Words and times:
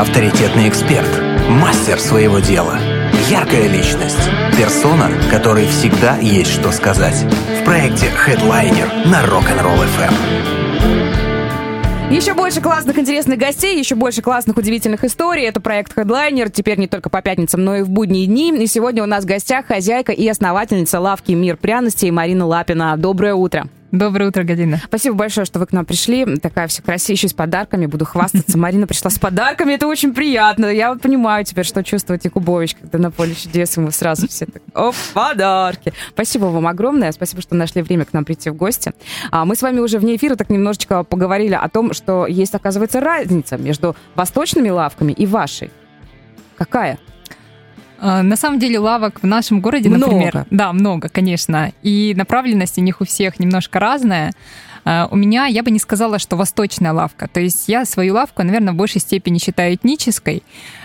авторитетный 0.00 0.66
эксперт, 0.66 1.10
мастер 1.50 2.00
своего 2.00 2.38
дела, 2.38 2.78
яркая 3.28 3.68
личность, 3.68 4.30
персона, 4.56 5.10
которой 5.30 5.66
всегда 5.66 6.16
есть 6.16 6.52
что 6.52 6.72
сказать. 6.72 7.26
В 7.60 7.64
проекте 7.66 8.06
Headliner 8.06 9.06
на 9.08 9.22
Rock'n'Roll 9.22 9.84
FM. 9.98 10.14
Еще 12.10 12.32
больше 12.32 12.62
классных, 12.62 12.98
интересных 12.98 13.38
гостей, 13.38 13.78
еще 13.78 13.94
больше 13.94 14.22
классных, 14.22 14.56
удивительных 14.56 15.04
историй. 15.04 15.44
Это 15.44 15.60
проект 15.60 15.94
Headliner, 15.94 16.50
теперь 16.50 16.78
не 16.78 16.88
только 16.88 17.10
по 17.10 17.20
пятницам, 17.20 17.62
но 17.62 17.76
и 17.76 17.82
в 17.82 17.90
будние 17.90 18.26
дни. 18.26 18.56
И 18.56 18.66
сегодня 18.66 19.02
у 19.02 19.06
нас 19.06 19.24
в 19.24 19.26
гостях 19.26 19.66
хозяйка 19.66 20.12
и 20.12 20.26
основательница 20.26 20.98
лавки 20.98 21.32
«Мир 21.32 21.58
пряностей» 21.58 22.10
Марина 22.10 22.46
Лапина. 22.46 22.96
Доброе 22.96 23.34
утро. 23.34 23.68
Доброе 23.92 24.28
утро, 24.28 24.44
Галина. 24.44 24.80
Спасибо 24.84 25.16
большое, 25.16 25.44
что 25.44 25.58
вы 25.58 25.66
к 25.66 25.72
нам 25.72 25.84
пришли. 25.84 26.36
Такая 26.36 26.68
вся 26.68 26.80
красивая, 26.80 27.16
еще 27.16 27.28
с 27.28 27.32
подарками. 27.32 27.86
Буду 27.86 28.04
хвастаться. 28.04 28.56
Марина 28.56 28.86
пришла 28.86 29.10
с 29.10 29.18
подарками. 29.18 29.72
Это 29.72 29.88
очень 29.88 30.14
приятно. 30.14 30.66
Я 30.66 30.90
вот 30.92 31.02
понимаю 31.02 31.44
теперь, 31.44 31.64
что 31.64 31.82
чувствует 31.82 32.24
Якубович, 32.24 32.76
когда 32.76 32.98
на 32.98 33.10
поле 33.10 33.34
чудес 33.34 33.76
ему 33.76 33.90
сразу 33.90 34.28
все 34.28 34.46
так, 34.46 34.62
о, 34.74 34.92
подарки. 35.12 35.92
Спасибо 36.10 36.44
вам 36.46 36.68
огромное. 36.68 37.10
Спасибо, 37.10 37.42
что 37.42 37.56
нашли 37.56 37.82
время 37.82 38.04
к 38.04 38.12
нам 38.12 38.24
прийти 38.24 38.50
в 38.50 38.54
гости. 38.54 38.92
А 39.32 39.44
мы 39.44 39.56
с 39.56 39.62
вами 39.62 39.80
уже 39.80 39.98
вне 39.98 40.14
эфира 40.14 40.36
так 40.36 40.50
немножечко 40.50 41.02
поговорили 41.02 41.54
о 41.54 41.68
том, 41.68 41.92
что 41.92 42.28
есть, 42.28 42.54
оказывается, 42.54 43.00
разница 43.00 43.56
между 43.58 43.96
восточными 44.14 44.68
лавками 44.68 45.12
и 45.12 45.26
вашей. 45.26 45.72
Какая? 46.56 47.00
А, 48.00 48.22
на 48.22 48.36
самом 48.36 48.58
деле 48.58 48.78
лавок 48.78 49.22
в 49.22 49.26
нашем 49.26 49.60
городе, 49.60 49.88
много. 49.88 50.06
например, 50.06 50.46
да, 50.50 50.72
много, 50.72 51.08
конечно, 51.08 51.72
и 51.82 52.14
направленность 52.16 52.78
у 52.78 52.80
них 52.80 53.00
у 53.00 53.04
всех 53.04 53.38
немножко 53.38 53.78
разная. 53.78 54.32
А, 54.84 55.08
у 55.10 55.16
меня, 55.16 55.46
я 55.46 55.62
бы 55.62 55.70
не 55.70 55.78
сказала, 55.78 56.18
что 56.18 56.36
восточная 56.36 56.92
лавка. 56.92 57.28
То 57.28 57.40
есть 57.40 57.68
я 57.68 57.84
свою 57.84 58.14
лавку, 58.14 58.42
наверное, 58.42 58.72
в 58.72 58.76
большей 58.76 59.00
степени 59.00 59.38
считаю 59.38 59.74
этнической. 59.74 60.42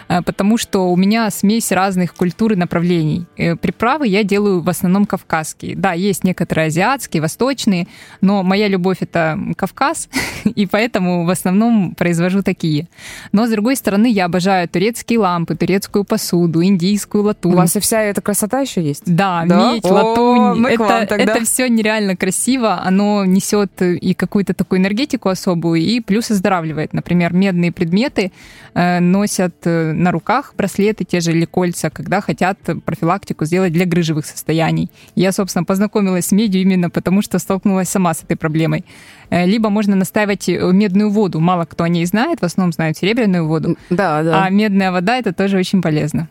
Э, 0.08 0.22
потому 0.22 0.58
что 0.58 0.92
у 0.92 0.96
меня 0.96 1.30
смесь 1.30 1.72
разных 1.72 2.14
культур 2.14 2.54
и 2.54 2.56
направлений. 2.56 3.26
Э, 3.38 3.56
приправы 3.56 4.08
я 4.08 4.24
делаю 4.24 4.62
в 4.62 4.70
основном 4.70 5.06
кавказские. 5.06 5.76
Да, 5.76 5.94
есть 5.94 6.24
некоторые 6.24 6.68
азиатские, 6.68 7.22
восточные, 7.22 7.88
но 8.22 8.44
моя 8.44 8.68
любовь 8.68 8.98
это 9.02 9.38
Кавказ, 9.58 10.10
и 10.44 10.66
поэтому 10.66 11.26
в 11.26 11.30
основном 11.30 11.96
произвожу 11.96 12.44
такие. 12.44 12.88
Но 13.32 13.48
с 13.48 13.50
другой 13.50 13.76
стороны, 13.76 14.12
я 14.12 14.26
обожаю 14.26 14.68
турецкие 14.68 15.20
лампы, 15.20 15.56
турецкую 15.56 16.04
посуду, 16.04 16.64
индийскую 16.64 17.24
латунь. 17.24 17.54
У 17.54 17.56
вас 17.56 17.76
и 17.76 17.80
вся 17.80 18.02
эта 18.02 18.22
красота 18.22 18.62
еще 18.62 18.82
есть? 18.82 19.04
Да, 19.06 19.44
да? 19.46 19.74
медь, 19.74 19.86
О, 19.86 19.94
латунь. 19.94 20.66
Это, 20.66 21.16
это 21.16 21.46
все 21.46 21.68
нереально 21.68 22.16
красиво. 22.16 22.82
Оно 22.84 23.26
несет 23.26 23.72
и 23.94 24.14
какую-то 24.14 24.54
такую 24.54 24.80
энергетику 24.80 25.30
особую, 25.30 25.82
и 25.82 26.00
плюс 26.00 26.32
оздоравливает. 26.32 26.94
Например, 26.94 27.34
медные 27.34 27.72
предметы 27.72 28.32
э, 28.74 29.00
носят 29.00 29.56
на 29.66 30.12
руках 30.12 30.54
браслеты 30.58 31.04
те 31.06 31.20
же 31.20 31.32
или 31.32 31.46
кольца, 31.46 31.90
когда 31.90 32.22
хотят 32.22 32.58
профилактику 32.86 33.46
сделать 33.46 33.74
для 33.74 33.86
грыжевых 33.86 34.26
состояний. 34.26 34.90
Я, 35.16 35.32
собственно, 35.32 35.64
познакомилась 35.66 36.28
с 36.28 36.32
медью 36.32 36.62
именно 36.62 36.90
потому, 36.90 37.22
что 37.22 37.40
столкнулась 37.40 37.90
сама 37.90 38.14
с 38.14 38.24
этой 38.24 38.38
проблемой. 38.38 38.86
Э, 39.30 39.46
либо 39.46 39.70
можно 39.70 39.96
настаивать 39.96 40.50
э, 40.50 40.72
медную 40.72 41.10
воду. 41.10 41.40
Мало 41.40 41.66
кто 41.66 41.84
о 41.84 41.90
ней 41.90 42.06
знает, 42.06 42.40
в 42.40 42.44
основном 42.44 42.74
знают 42.74 42.98
серебряную 42.98 43.48
воду. 43.48 43.78
Да, 43.90 44.24
да. 44.24 44.46
А 44.46 44.50
медная 44.50 44.92
вода 44.92 45.18
это 45.18 45.34
тоже 45.34 45.58
очень 45.58 45.82
полезно. 45.82 46.28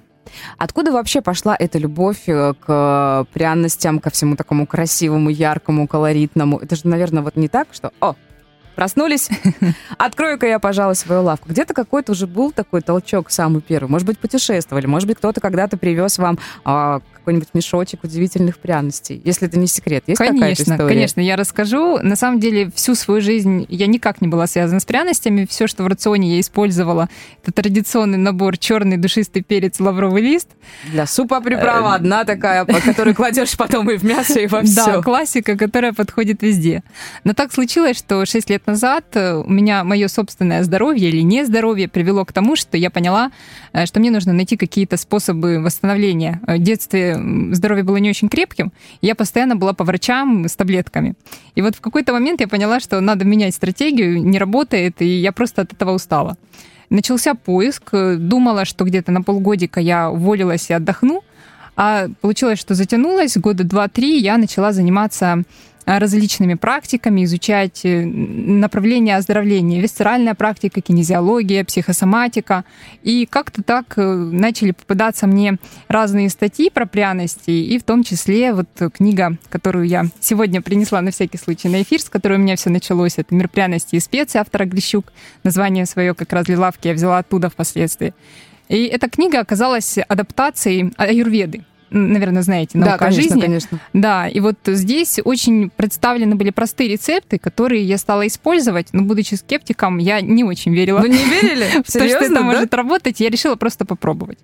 Откуда 0.59 0.93
вообще 0.93 1.21
пошла 1.21 1.57
эта 1.59 1.79
любовь 1.79 2.29
э, 2.29 2.55
к 2.59 3.27
пряностям, 3.33 4.01
ко 4.01 4.11
всему 4.11 4.37
такому 4.37 4.67
красивому, 4.67 5.31
яркому, 5.31 5.87
колоритному? 5.87 6.59
Это 6.59 6.77
же, 6.77 6.83
наверное, 6.87 7.23
вот 7.23 7.37
не 7.37 7.49
так, 7.49 7.69
что 7.73 7.93
«О, 8.01 8.15
Проснулись, 8.75 9.29
открою-ка 9.99 10.47
я, 10.47 10.59
пожалуй, 10.59 10.97
свою 10.97 11.23
лавку. 11.23 11.49
Где-то 11.49 11.75
какой-то 11.75 12.13
уже 12.13 12.27
был 12.27 12.51
такой 12.51 12.81
толчок 12.81 13.31
самый 13.31 13.63
первый. 13.63 13.89
Может 13.89 14.07
быть, 14.07 14.19
путешествовали, 14.19 14.87
может 14.87 15.07
быть, 15.07 15.19
кто-то 15.19 15.41
когда-то 15.41 15.77
привез 15.77 16.19
вам 16.19 16.39
а, 16.65 17.01
какой-нибудь 17.25 17.49
мешочек 17.55 18.05
удивительных 18.05 18.59
пряностей, 18.59 19.21
если 19.25 19.49
это 19.49 19.59
не 19.59 19.67
секрет. 19.67 20.05
Есть 20.07 20.19
конечно, 20.19 20.75
история? 20.75 20.89
Конечно, 20.89 21.21
я 21.23 21.37
расскажу. 21.37 21.99
На 22.03 22.17
самом 22.17 22.39
деле, 22.39 22.71
всю 22.75 22.95
свою 22.95 23.23
жизнь 23.23 23.65
я 23.71 23.87
никак 23.87 24.21
не 24.21 24.29
была 24.29 24.47
связана 24.47 24.79
с 24.79 24.85
пряностями. 24.85 25.47
Все, 25.49 25.67
что 25.67 25.85
в 25.85 25.87
рационе 25.87 26.35
я 26.35 26.41
использовала, 26.41 27.09
это 27.43 27.51
традиционный 27.51 28.19
набор 28.19 28.59
черный 28.59 28.99
душистый 28.99 29.43
перец, 29.43 29.81
лавровый 29.81 30.21
лист. 30.21 30.49
Для 30.91 31.07
супа 31.07 31.41
приправа 31.41 31.93
э, 31.93 31.97
одна 31.97 32.25
такая, 32.25 32.67
которую 32.67 33.15
кладешь 33.15 33.57
потом 33.57 33.91
и 33.91 33.97
в 33.97 34.03
мясо, 34.05 34.39
и 34.39 34.47
во 34.47 34.61
все. 34.61 34.85
Да, 34.85 35.03
классика, 35.03 35.57
которая 35.57 35.95
подходит 35.95 36.43
везде. 36.43 36.83
Но 37.25 37.33
так 37.33 37.55
случилось, 37.55 37.97
что 37.97 38.27
6 38.27 38.51
лет 38.51 38.67
назад 38.67 39.07
э, 39.15 39.35
у 39.35 39.51
меня 39.51 39.83
мое 39.83 40.09
собственное 40.09 40.63
здоровье 40.63 41.09
или 41.09 41.23
нездоровье 41.23 41.89
привело 41.89 42.27
к 42.27 42.35
тому, 42.35 42.55
что 42.55 42.77
я 42.77 42.91
поняла, 42.91 43.31
э, 43.73 43.87
что 43.87 43.99
мне 43.99 44.11
нужно 44.11 44.35
найти 44.35 44.59
какие-то 44.59 44.99
способы 44.99 45.61
восстановления. 45.61 46.41
В 46.47 46.59
детстве 46.59 47.14
здоровье 47.53 47.85
было 47.85 47.97
не 47.97 48.11
очень 48.11 48.29
крепким, 48.29 48.73
я 49.01 49.15
постоянно 49.15 49.57
была 49.57 49.73
по 49.73 49.85
врачам 49.85 50.47
с 50.47 50.57
таблетками. 50.57 51.15
И 51.55 51.63
вот 51.63 51.77
в 51.77 51.81
какой-то 51.81 52.13
момент 52.13 52.41
я 52.41 52.49
поняла, 52.49 52.81
что 52.81 53.01
надо 53.01 53.25
менять 53.25 53.55
стратегию, 53.55 54.23
не 54.23 54.39
работает, 54.39 55.03
и 55.03 55.07
я 55.07 55.33
просто 55.33 55.63
от 55.63 55.73
этого 55.73 55.93
устала. 55.93 56.37
Начался 56.91 57.35
поиск, 57.35 57.91
думала, 57.93 58.65
что 58.65 58.85
где-то 58.85 59.11
на 59.13 59.23
полгодика 59.23 59.81
я 59.81 60.11
уволилась 60.11 60.71
и 60.71 60.75
отдохну, 60.75 61.23
а 61.77 62.07
получилось, 62.21 62.61
что 62.61 62.75
затянулось, 62.75 63.37
года 63.37 63.65
два-три 63.65 64.19
я 64.19 64.39
начала 64.39 64.73
заниматься 64.73 65.43
Э, 65.43 65.74
различными 65.87 66.55
практиками, 66.55 67.25
изучать 67.25 67.85
э, 67.85 68.05
направления 68.05 69.17
оздоровления, 69.17 69.81
висцеральная 69.81 70.35
практика, 70.35 70.81
кинезиология, 70.81 71.65
психосоматика. 71.65 72.65
И 73.03 73.27
как-то 73.27 73.63
так 73.63 73.95
э, 73.97 74.03
начали 74.03 74.73
попадаться 74.73 75.27
мне 75.27 75.57
разные 75.89 76.29
статьи 76.29 76.71
про 76.71 76.87
пряности, 76.87 77.51
и 77.51 77.79
в 77.79 77.85
том 77.85 78.03
числе 78.03 78.53
вот 78.53 78.69
книга, 78.95 79.37
которую 79.49 79.87
я 79.87 80.07
сегодня 80.21 80.63
принесла 80.63 81.01
на 81.01 81.11
всякий 81.11 81.39
случай 81.39 81.69
на 81.69 81.83
эфир, 81.83 82.01
с 82.01 82.09
которой 82.09 82.39
у 82.39 82.41
меня 82.43 82.57
все 82.57 82.71
началось, 82.71 83.15
это 83.17 83.35
«Мир 83.35 83.49
пряности 83.49 83.97
и 83.97 84.01
специи» 84.01 84.39
автора 84.39 84.65
Глещук. 84.65 85.13
Название 85.43 85.87
свое 85.87 86.15
как 86.15 86.33
раз 86.33 86.47
для 86.47 86.59
лавки 86.59 86.89
я 86.89 86.95
взяла 86.95 87.19
оттуда 87.19 87.51
впоследствии. 87.51 88.15
И 88.69 88.87
эта 88.87 89.11
книга 89.11 89.41
оказалась 89.41 89.99
адаптацией 89.99 90.93
аюрведы 90.97 91.65
наверное, 91.95 92.43
знаете, 92.43 92.77
наука 92.79 92.93
да, 92.93 92.99
конечно, 92.99 93.23
жизни. 93.23 93.41
конечно. 93.41 93.81
Да, 93.93 94.29
и 94.29 94.41
вот 94.41 94.59
здесь 94.67 95.21
очень 95.25 95.71
представлены 95.71 96.35
были 96.35 96.51
простые 96.51 96.91
рецепты, 96.91 97.39
которые 97.39 97.85
я 97.85 97.99
стала 97.99 98.27
использовать, 98.27 98.89
но 98.93 99.03
будучи 99.03 99.35
скептиком, 99.35 99.99
я 99.99 100.21
не 100.21 100.45
очень 100.45 100.75
верила. 100.75 101.01
Вы 101.01 101.09
не 101.09 101.25
верили? 101.25 101.65
В 101.87 101.93
то, 101.93 102.09
что 102.09 102.25
это 102.25 102.41
может 102.41 102.75
работать, 102.75 103.21
я 103.21 103.31
решила 103.31 103.57
просто 103.57 103.85
попробовать. 103.85 104.39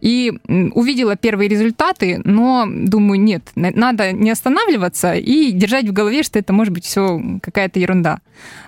И 0.00 0.32
увидела 0.74 1.16
первые 1.16 1.48
результаты, 1.48 2.20
но 2.24 2.66
думаю, 2.68 3.20
нет, 3.20 3.50
надо 3.54 4.12
не 4.12 4.30
останавливаться 4.30 5.14
и 5.14 5.50
держать 5.52 5.88
в 5.88 5.92
голове, 5.92 6.22
что 6.22 6.38
это 6.38 6.52
может 6.52 6.72
быть 6.72 6.84
все 6.84 7.20
какая-то 7.42 7.80
ерунда. 7.80 8.20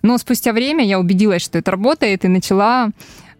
Но 0.02 0.18
спустя 0.18 0.52
время 0.52 0.84
я 0.84 0.98
убедилась, 0.98 1.42
что 1.42 1.58
это 1.58 1.70
работает, 1.70 2.24
и 2.24 2.28
начала 2.28 2.90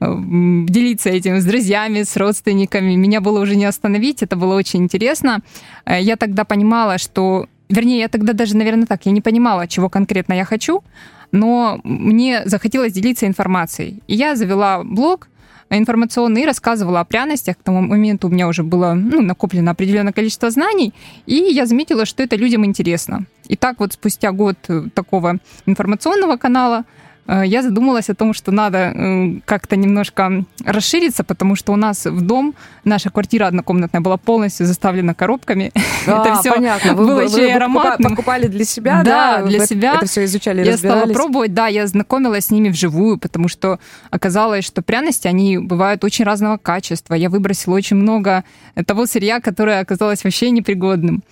делиться 0.01 1.11
этим 1.11 1.41
с 1.41 1.45
друзьями, 1.45 2.03
с 2.03 2.17
родственниками. 2.17 2.97
Меня 2.97 3.21
было 3.21 3.41
уже 3.41 3.57
не 3.57 3.65
остановить, 3.65 4.23
это 4.23 4.37
было 4.37 4.55
очень 4.55 4.83
интересно. 4.83 5.41
Э, 5.85 6.01
я 6.01 6.17
тогда 6.17 6.45
понимала, 6.45 6.99
что... 6.99 7.47
Вернее, 7.69 7.99
я 7.99 8.09
тогда 8.09 8.33
даже, 8.33 8.57
наверное, 8.57 8.87
так, 8.87 9.07
я 9.07 9.13
не 9.13 9.21
понимала, 9.21 9.67
чего 9.67 9.89
конкретно 9.89 10.35
я 10.35 10.45
хочу, 10.45 10.85
но 11.33 11.81
мне 11.83 12.43
захотелось 12.45 12.93
делиться 12.93 13.27
информацией. 13.27 14.03
И 14.07 14.15
я 14.15 14.37
завела 14.37 14.85
блог, 14.85 15.29
информационный 15.69 16.43
и 16.43 16.47
рассказывала 16.47 17.01
о 17.01 17.05
пряностях. 17.05 17.57
К 17.57 17.63
тому 17.63 17.81
моменту 17.81 18.29
у 18.29 18.31
меня 18.31 18.47
уже 18.47 18.63
было 18.63 18.95
ну, 18.95 19.21
накоплено 19.21 19.73
определенное 19.73 20.13
количество 20.13 20.49
знаний, 20.51 20.95
и 21.27 21.35
я 21.35 21.67
заметила, 21.67 22.07
что 22.07 22.23
это 22.23 22.37
людям 22.37 22.65
интересно. 22.65 23.27
И 23.49 23.57
так 23.57 23.81
вот 23.81 23.95
спустя 23.95 24.31
год 24.31 24.57
такого 24.95 25.39
информационного 25.67 26.37
канала 26.37 26.85
Э, 26.85 27.06
я 27.29 27.63
задумалась 27.63 28.09
о 28.09 28.15
том, 28.15 28.35
что 28.35 28.53
надо 28.53 28.79
э, 28.79 29.41
как-то 29.45 29.77
немножко 29.77 30.45
расшириться, 30.65 31.25
потому 31.25 31.57
что 31.57 31.73
у 31.73 31.77
нас 31.77 32.07
в 32.07 32.21
дом 32.21 32.55
наша 32.85 33.11
квартира 33.11 33.47
однокомнатная 33.47 34.01
была 34.01 34.17
полностью 34.17 34.67
заставлена 34.67 35.15
коробками. 35.15 35.73
А, 36.07 36.23
это 36.27 36.37
все 36.41 36.53
понятно. 36.53 36.95
Вы, 36.95 37.07
было 37.07 37.21
еще 37.21 37.53
ароматным. 37.53 38.11
покупали 38.11 38.47
для 38.47 38.65
себя, 38.65 39.03
да? 39.05 39.39
Да, 39.39 39.47
для 39.47 39.67
себя. 39.67 39.95
Это 39.95 40.07
все 40.07 40.25
изучали, 40.25 40.65
Я 40.65 40.77
стала 40.77 41.13
пробовать, 41.13 41.53
да, 41.53 41.67
я 41.67 41.87
знакомилась 41.87 42.47
с 42.47 42.51
ними 42.51 42.69
вживую, 42.69 43.19
потому 43.19 43.49
что 43.49 43.81
оказалось, 44.11 44.65
что 44.65 44.83
пряности, 44.83 45.27
они 45.27 45.59
бывают 45.59 46.05
очень 46.05 46.25
разного 46.25 46.59
качества. 46.59 47.15
Я 47.15 47.29
выбросила 47.29 47.75
очень 47.75 47.97
много 47.97 48.45
того 48.87 49.07
сырья, 49.07 49.41
которое 49.41 49.81
оказалось 49.81 50.23
вообще 50.23 50.51
непригодным. 50.51 51.23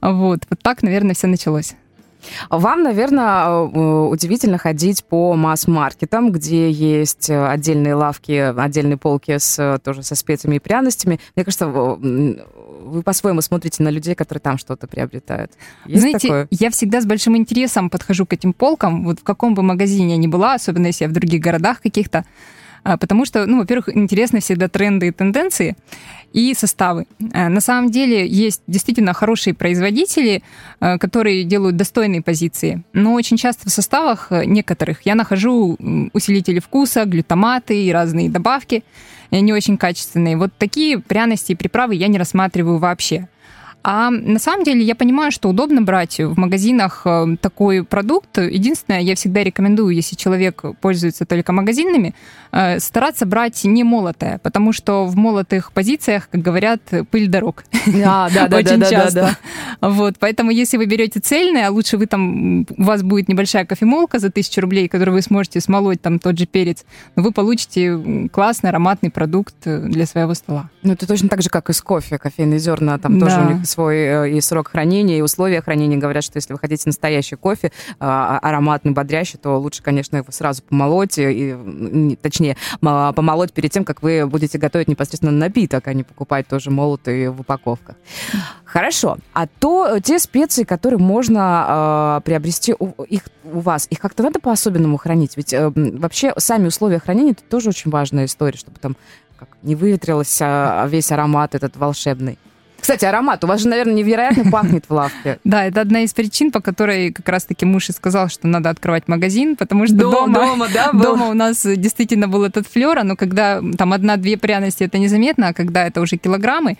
Вот, 0.00 0.40
вот 0.50 0.60
так, 0.62 0.82
наверное, 0.82 1.14
все 1.14 1.26
началось. 1.26 1.74
Вам, 2.50 2.82
наверное, 2.82 3.46
э, 3.46 4.08
удивительно 4.10 4.58
ходить 4.58 5.04
по 5.04 5.34
масс-маркетам, 5.34 6.32
где 6.32 6.70
есть 6.70 7.30
отдельные 7.30 7.94
лавки, 7.94 8.32
отдельные 8.32 8.96
полки 8.96 9.38
с, 9.38 9.80
тоже 9.82 10.02
со 10.02 10.14
специями 10.14 10.56
и 10.56 10.58
пряностями. 10.58 11.20
Мне 11.36 11.44
кажется, 11.44 11.66
вы 11.66 13.02
по-своему 13.02 13.40
смотрите 13.40 13.82
на 13.82 13.88
людей, 13.88 14.14
которые 14.14 14.40
там 14.40 14.58
что-то 14.58 14.86
приобретают. 14.86 15.52
Есть 15.86 16.00
Знаете, 16.00 16.28
такое? 16.28 16.48
я 16.50 16.70
всегда 16.70 17.00
с 17.00 17.06
большим 17.06 17.36
интересом 17.36 17.90
подхожу 17.90 18.26
к 18.26 18.32
этим 18.32 18.52
полкам. 18.52 19.04
Вот 19.04 19.20
в 19.20 19.22
каком 19.22 19.54
бы 19.54 19.62
магазине 19.62 20.12
я 20.12 20.16
ни 20.16 20.26
была, 20.26 20.54
особенно 20.54 20.86
если 20.86 21.04
я 21.04 21.10
в 21.10 21.12
других 21.12 21.40
городах 21.40 21.80
каких-то, 21.80 22.24
потому 22.82 23.24
что, 23.24 23.46
ну, 23.46 23.58
во-первых, 23.58 23.94
интересны 23.94 24.40
всегда 24.40 24.68
тренды 24.68 25.08
и 25.08 25.10
тенденции 25.12 25.76
и 26.32 26.54
составы. 26.54 27.06
А, 27.32 27.48
на 27.48 27.60
самом 27.60 27.90
деле 27.90 28.26
есть 28.26 28.62
действительно 28.66 29.14
хорошие 29.14 29.54
производители, 29.54 30.42
а, 30.80 30.98
которые 30.98 31.44
делают 31.44 31.76
достойные 31.76 32.22
позиции, 32.22 32.82
но 32.92 33.14
очень 33.14 33.36
часто 33.36 33.68
в 33.68 33.72
составах 33.72 34.30
некоторых 34.30 35.02
я 35.02 35.14
нахожу 35.14 35.76
усилители 36.12 36.58
вкуса, 36.58 37.04
глютаматы 37.04 37.82
и 37.82 37.92
разные 37.92 38.28
добавки 38.28 38.84
не 39.30 39.52
очень 39.52 39.76
качественные. 39.76 40.36
Вот 40.36 40.52
такие 40.56 40.98
пряности 40.98 41.52
и 41.52 41.54
приправы 41.54 41.94
я 41.94 42.08
не 42.08 42.18
рассматриваю 42.18 42.78
вообще. 42.78 43.28
А 43.90 44.10
на 44.10 44.38
самом 44.38 44.64
деле 44.64 44.82
я 44.82 44.94
понимаю, 44.94 45.32
что 45.32 45.48
удобно 45.48 45.80
брать 45.80 46.18
в 46.20 46.38
магазинах 46.38 47.02
э, 47.06 47.36
такой 47.40 47.84
продукт. 47.84 48.36
Единственное, 48.36 49.00
я 49.00 49.14
всегда 49.14 49.42
рекомендую, 49.42 49.94
если 49.94 50.14
человек 50.14 50.62
пользуется 50.82 51.24
только 51.24 51.54
магазинными, 51.54 52.14
э, 52.52 52.80
стараться 52.80 53.24
брать 53.24 53.64
не 53.64 53.84
молотое, 53.84 54.40
потому 54.42 54.74
что 54.74 55.06
в 55.06 55.16
молотых 55.16 55.72
позициях, 55.72 56.28
как 56.28 56.42
говорят, 56.42 56.82
пыль 57.10 57.28
дорог. 57.28 57.64
Да, 57.86 58.28
да, 58.34 58.48
да, 58.48 58.58
Очень 58.58 58.80
да, 58.80 58.90
часто. 58.90 59.20
да, 59.20 59.36
да. 59.80 59.88
Вот, 59.88 60.16
поэтому 60.18 60.50
если 60.50 60.76
вы 60.76 60.84
берете 60.84 61.20
цельное, 61.20 61.68
а 61.68 61.70
лучше 61.70 61.96
вы 61.96 62.04
там, 62.06 62.66
у 62.76 62.82
вас 62.84 63.02
будет 63.02 63.28
небольшая 63.28 63.64
кофемолка 63.64 64.18
за 64.18 64.30
тысячу 64.30 64.60
рублей, 64.60 64.88
которую 64.88 65.14
вы 65.14 65.22
сможете 65.22 65.62
смолоть 65.62 66.02
там 66.02 66.18
тот 66.18 66.38
же 66.38 66.44
перец, 66.44 66.84
но 67.16 67.22
вы 67.22 67.32
получите 67.32 68.28
классный 68.30 68.68
ароматный 68.68 69.10
продукт 69.10 69.54
для 69.64 70.04
своего 70.04 70.34
стола. 70.34 70.68
Ну, 70.82 70.92
это 70.92 71.06
точно 71.06 71.30
так 71.30 71.40
же, 71.40 71.48
как 71.48 71.70
и 71.70 71.72
с 71.72 71.80
кофе. 71.80 72.18
Кофейные 72.18 72.58
зерна, 72.58 72.98
там 72.98 73.18
Да. 73.18 73.26
тоже 73.26 73.40
у 73.40 73.52
них 73.54 73.66
свой 73.78 73.96
э, 73.96 74.30
и 74.30 74.40
срок 74.40 74.68
хранения, 74.68 75.18
и 75.18 75.20
условия 75.20 75.62
хранения. 75.62 75.98
Говорят, 75.98 76.24
что 76.24 76.36
если 76.36 76.52
вы 76.52 76.58
хотите 76.58 76.82
настоящий 76.86 77.36
кофе, 77.36 77.70
а, 78.00 78.38
ароматный, 78.40 78.90
бодрящий, 78.90 79.38
то 79.38 79.56
лучше, 79.56 79.84
конечно, 79.84 80.16
его 80.16 80.32
сразу 80.32 80.62
помолоть, 80.64 81.16
и, 81.16 81.22
и, 81.22 81.52
не- 81.54 82.16
точнее, 82.16 82.56
помолоть 82.80 83.52
перед 83.52 83.70
тем, 83.70 83.84
как 83.84 84.02
вы 84.02 84.26
будете 84.26 84.58
готовить 84.58 84.88
непосредственно 84.88 85.30
напиток, 85.30 85.86
а 85.86 85.94
не 85.94 86.02
покупать 86.02 86.48
тоже 86.48 86.72
молотые 86.72 87.30
в 87.30 87.42
упаковках. 87.42 87.94
Хорошо. 88.64 89.18
А 89.32 89.46
то 89.46 89.86
э, 89.86 90.00
те 90.00 90.18
специи, 90.18 90.64
которые 90.64 90.98
можно 90.98 92.18
э, 92.18 92.20
приобрести 92.24 92.74
у, 92.76 93.04
их, 93.04 93.22
у 93.44 93.60
вас, 93.60 93.86
их 93.90 94.00
как-то 94.00 94.24
надо 94.24 94.40
по-особенному 94.40 94.96
хранить? 94.96 95.36
Ведь 95.36 95.52
э, 95.52 95.70
вообще 95.72 96.32
сами 96.36 96.66
условия 96.66 96.98
хранения 96.98 97.30
это 97.30 97.44
тоже 97.44 97.68
очень 97.68 97.92
важная 97.92 98.24
история, 98.24 98.58
чтобы 98.58 98.80
там 98.80 98.96
как 99.38 99.50
не 99.62 99.76
выветрился 99.76 100.84
весь 100.88 101.12
аромат 101.12 101.54
этот 101.54 101.76
волшебный. 101.76 102.38
Кстати, 102.80 103.04
аромат. 103.04 103.44
У 103.44 103.46
вас 103.46 103.60
же, 103.60 103.68
наверное, 103.68 103.94
невероятно 103.94 104.50
пахнет 104.50 104.84
в 104.88 104.92
лавке. 104.92 105.38
Да, 105.44 105.64
это 105.64 105.80
одна 105.80 106.00
из 106.02 106.12
причин, 106.12 106.50
по 106.50 106.60
которой 106.60 107.12
как 107.12 107.28
раз-таки 107.28 107.64
муж 107.64 107.88
и 107.88 107.92
сказал, 107.92 108.28
что 108.28 108.46
надо 108.46 108.70
открывать 108.70 109.08
магазин, 109.08 109.56
потому 109.56 109.86
что 109.86 109.96
дома, 109.96 110.40
дома, 110.40 110.68
да, 110.72 110.92
дома 110.92 111.28
у 111.28 111.34
нас 111.34 111.64
действительно 111.64 112.28
был 112.28 112.44
этот 112.44 112.66
флер, 112.66 113.02
но 113.04 113.16
когда 113.16 113.60
там 113.76 113.92
одна-две 113.92 114.36
пряности, 114.36 114.84
это 114.84 114.98
незаметно, 114.98 115.48
а 115.48 115.54
когда 115.54 115.86
это 115.86 116.00
уже 116.00 116.16
килограммы, 116.16 116.76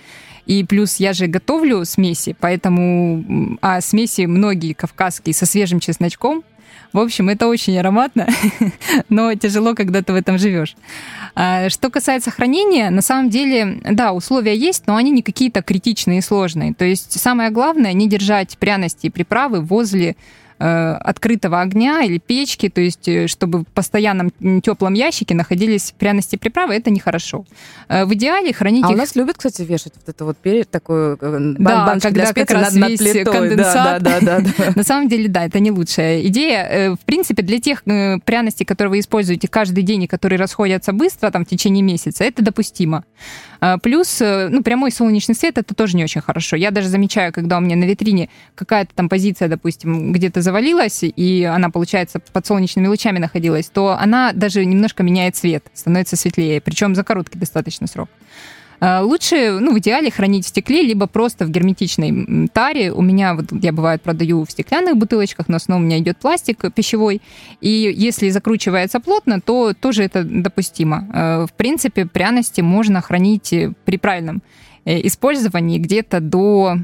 и 0.46 0.64
плюс 0.64 0.96
я 0.96 1.12
же 1.12 1.26
готовлю 1.26 1.84
смеси, 1.84 2.34
поэтому, 2.38 3.58
а 3.60 3.80
смеси 3.80 4.22
многие 4.22 4.72
кавказские 4.72 5.34
со 5.34 5.46
свежим 5.46 5.78
чесночком, 5.80 6.42
в 6.92 6.98
общем, 6.98 7.28
это 7.28 7.46
очень 7.46 7.78
ароматно, 7.78 8.26
но 9.08 9.34
тяжело, 9.34 9.74
когда 9.74 10.02
ты 10.02 10.12
в 10.12 10.16
этом 10.16 10.38
живешь. 10.38 10.76
А, 11.34 11.68
Что 11.68 11.90
касается 11.90 12.30
хранения, 12.30 12.90
на 12.90 13.02
самом 13.02 13.30
деле, 13.30 13.80
да, 13.90 14.12
условия 14.12 14.56
есть, 14.56 14.86
но 14.86 14.96
они 14.96 15.10
не 15.10 15.22
какие-то 15.22 15.62
критичные 15.62 16.18
и 16.18 16.22
сложные. 16.22 16.74
То 16.74 16.84
есть 16.84 17.18
самое 17.20 17.50
главное 17.50 17.92
не 17.92 18.08
держать 18.08 18.58
пряности 18.58 19.06
и 19.06 19.10
приправы 19.10 19.60
возле 19.60 20.16
э, 20.58 20.64
открытого 20.64 21.60
огня 21.60 22.02
или 22.02 22.18
печки, 22.18 22.68
то 22.68 22.80
есть 22.80 23.08
э, 23.08 23.26
чтобы 23.26 23.60
в 23.60 23.64
постоянном 23.66 24.30
теплом 24.62 24.94
ящике 24.94 25.34
находились 25.34 25.94
пряности 25.98 26.34
и 26.36 26.38
приправы, 26.38 26.74
это 26.74 26.90
нехорошо. 26.90 27.44
Э, 27.88 28.04
В 28.04 28.14
идеале 28.14 28.52
хранить 28.52 28.84
А 28.84 28.88
у 28.88 28.92
их 28.92 28.98
нас 28.98 29.16
любят, 29.16 29.36
кстати, 29.36 29.62
вешать 29.62 29.92
вот 29.96 30.08
это 30.08 30.24
вот 30.24 30.36
перед 30.38 30.70
такую 30.70 31.16
э, 31.20 31.30
бан- 31.30 31.54
Да, 31.58 31.86
баночку 31.86 32.10
для 32.12 32.26
когда 32.26 32.34
как 32.34 32.48
специй 32.48 32.56
раз 32.56 32.72
над, 32.74 32.80
над 32.80 32.90
весь 32.90 33.00
плитой. 33.12 33.32
конденсат. 33.32 34.02
Да, 34.02 34.20
да, 34.20 34.20
да, 34.20 34.40
да. 34.40 34.72
На 34.76 34.82
самом 34.82 35.08
деле, 35.08 35.28
да, 35.28 35.44
это 35.46 35.60
не 35.60 35.70
лучшая 35.70 36.22
идея. 36.22 36.94
В 36.96 37.00
принципе, 37.04 37.42
для 37.42 37.60
тех 37.60 37.82
пряностей, 37.84 38.64
которые 38.66 38.90
вы 38.90 39.00
используете 39.00 39.48
каждый 39.48 39.82
день 39.82 40.02
и 40.04 40.06
которые 40.06 40.38
расходятся 40.38 40.92
быстро, 40.92 41.30
там, 41.30 41.44
в 41.44 41.48
течение 41.48 41.82
месяца, 41.82 42.24
это 42.24 42.42
допустимо. 42.42 43.04
Плюс, 43.82 44.20
ну, 44.20 44.62
прямой 44.62 44.92
солнечный 44.92 45.34
свет, 45.34 45.58
это 45.58 45.74
тоже 45.74 45.96
не 45.96 46.04
очень 46.04 46.20
хорошо. 46.20 46.56
Я 46.56 46.70
даже 46.70 46.88
замечаю, 46.88 47.32
когда 47.32 47.58
у 47.58 47.60
меня 47.60 47.74
на 47.76 47.84
витрине 47.84 48.28
какая-то 48.54 48.94
там 48.94 49.08
позиция, 49.08 49.48
допустим, 49.48 50.12
где-то 50.12 50.40
завалилась, 50.48 51.00
и 51.02 51.44
она, 51.44 51.68
получается, 51.68 52.20
под 52.32 52.46
солнечными 52.46 52.86
лучами 52.86 53.18
находилась, 53.18 53.66
то 53.66 53.96
она 54.00 54.32
даже 54.32 54.64
немножко 54.64 55.02
меняет 55.02 55.36
цвет, 55.36 55.62
становится 55.74 56.16
светлее, 56.16 56.62
причем 56.62 56.94
за 56.94 57.04
короткий 57.04 57.38
достаточно 57.38 57.86
срок. 57.86 58.08
А, 58.80 59.02
Лучше, 59.02 59.58
ну, 59.60 59.74
в 59.74 59.78
идеале 59.78 60.10
хранить 60.10 60.46
в 60.46 60.48
стекле, 60.48 60.80
либо 60.82 61.06
просто 61.06 61.44
в 61.44 61.50
герметичной 61.50 62.48
таре. 62.48 62.92
У 62.92 63.02
меня, 63.02 63.34
вот 63.34 63.46
я 63.62 63.72
бывает 63.72 64.00
продаю 64.00 64.44
в 64.44 64.50
стеклянных 64.50 64.96
бутылочках, 64.96 65.48
но 65.48 65.56
основном 65.56 65.82
у 65.82 65.86
меня 65.86 65.98
идет 65.98 66.16
пластик 66.16 66.72
пищевой. 66.72 67.20
И 67.60 67.92
если 67.94 68.30
закручивается 68.30 69.00
плотно, 69.00 69.40
то 69.40 69.74
тоже 69.74 70.04
это 70.04 70.24
допустимо. 70.24 71.08
Э, 71.12 71.46
В 71.46 71.52
принципе, 71.52 72.06
пряности 72.06 72.62
можно 72.62 73.02
хранить 73.02 73.52
э, 73.52 73.72
при 73.84 73.98
правильном 73.98 74.36
э, 74.36 74.67
использовании 74.88 75.78
где-то 75.78 76.20
до 76.20 76.78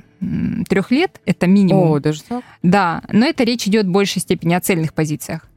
трех 0.68 0.90
лет, 0.90 1.20
это 1.26 1.46
минимум. 1.46 1.92
О, 1.92 2.00
даже 2.00 2.22
так? 2.22 2.44
Да, 2.62 3.02
но 3.12 3.26
это 3.26 3.44
речь 3.44 3.66
идет 3.66 3.86
в 3.86 3.90
большей 3.90 4.22
степени 4.22 4.54
о 4.54 4.60
цельных 4.60 4.94
позициях. 4.94 5.48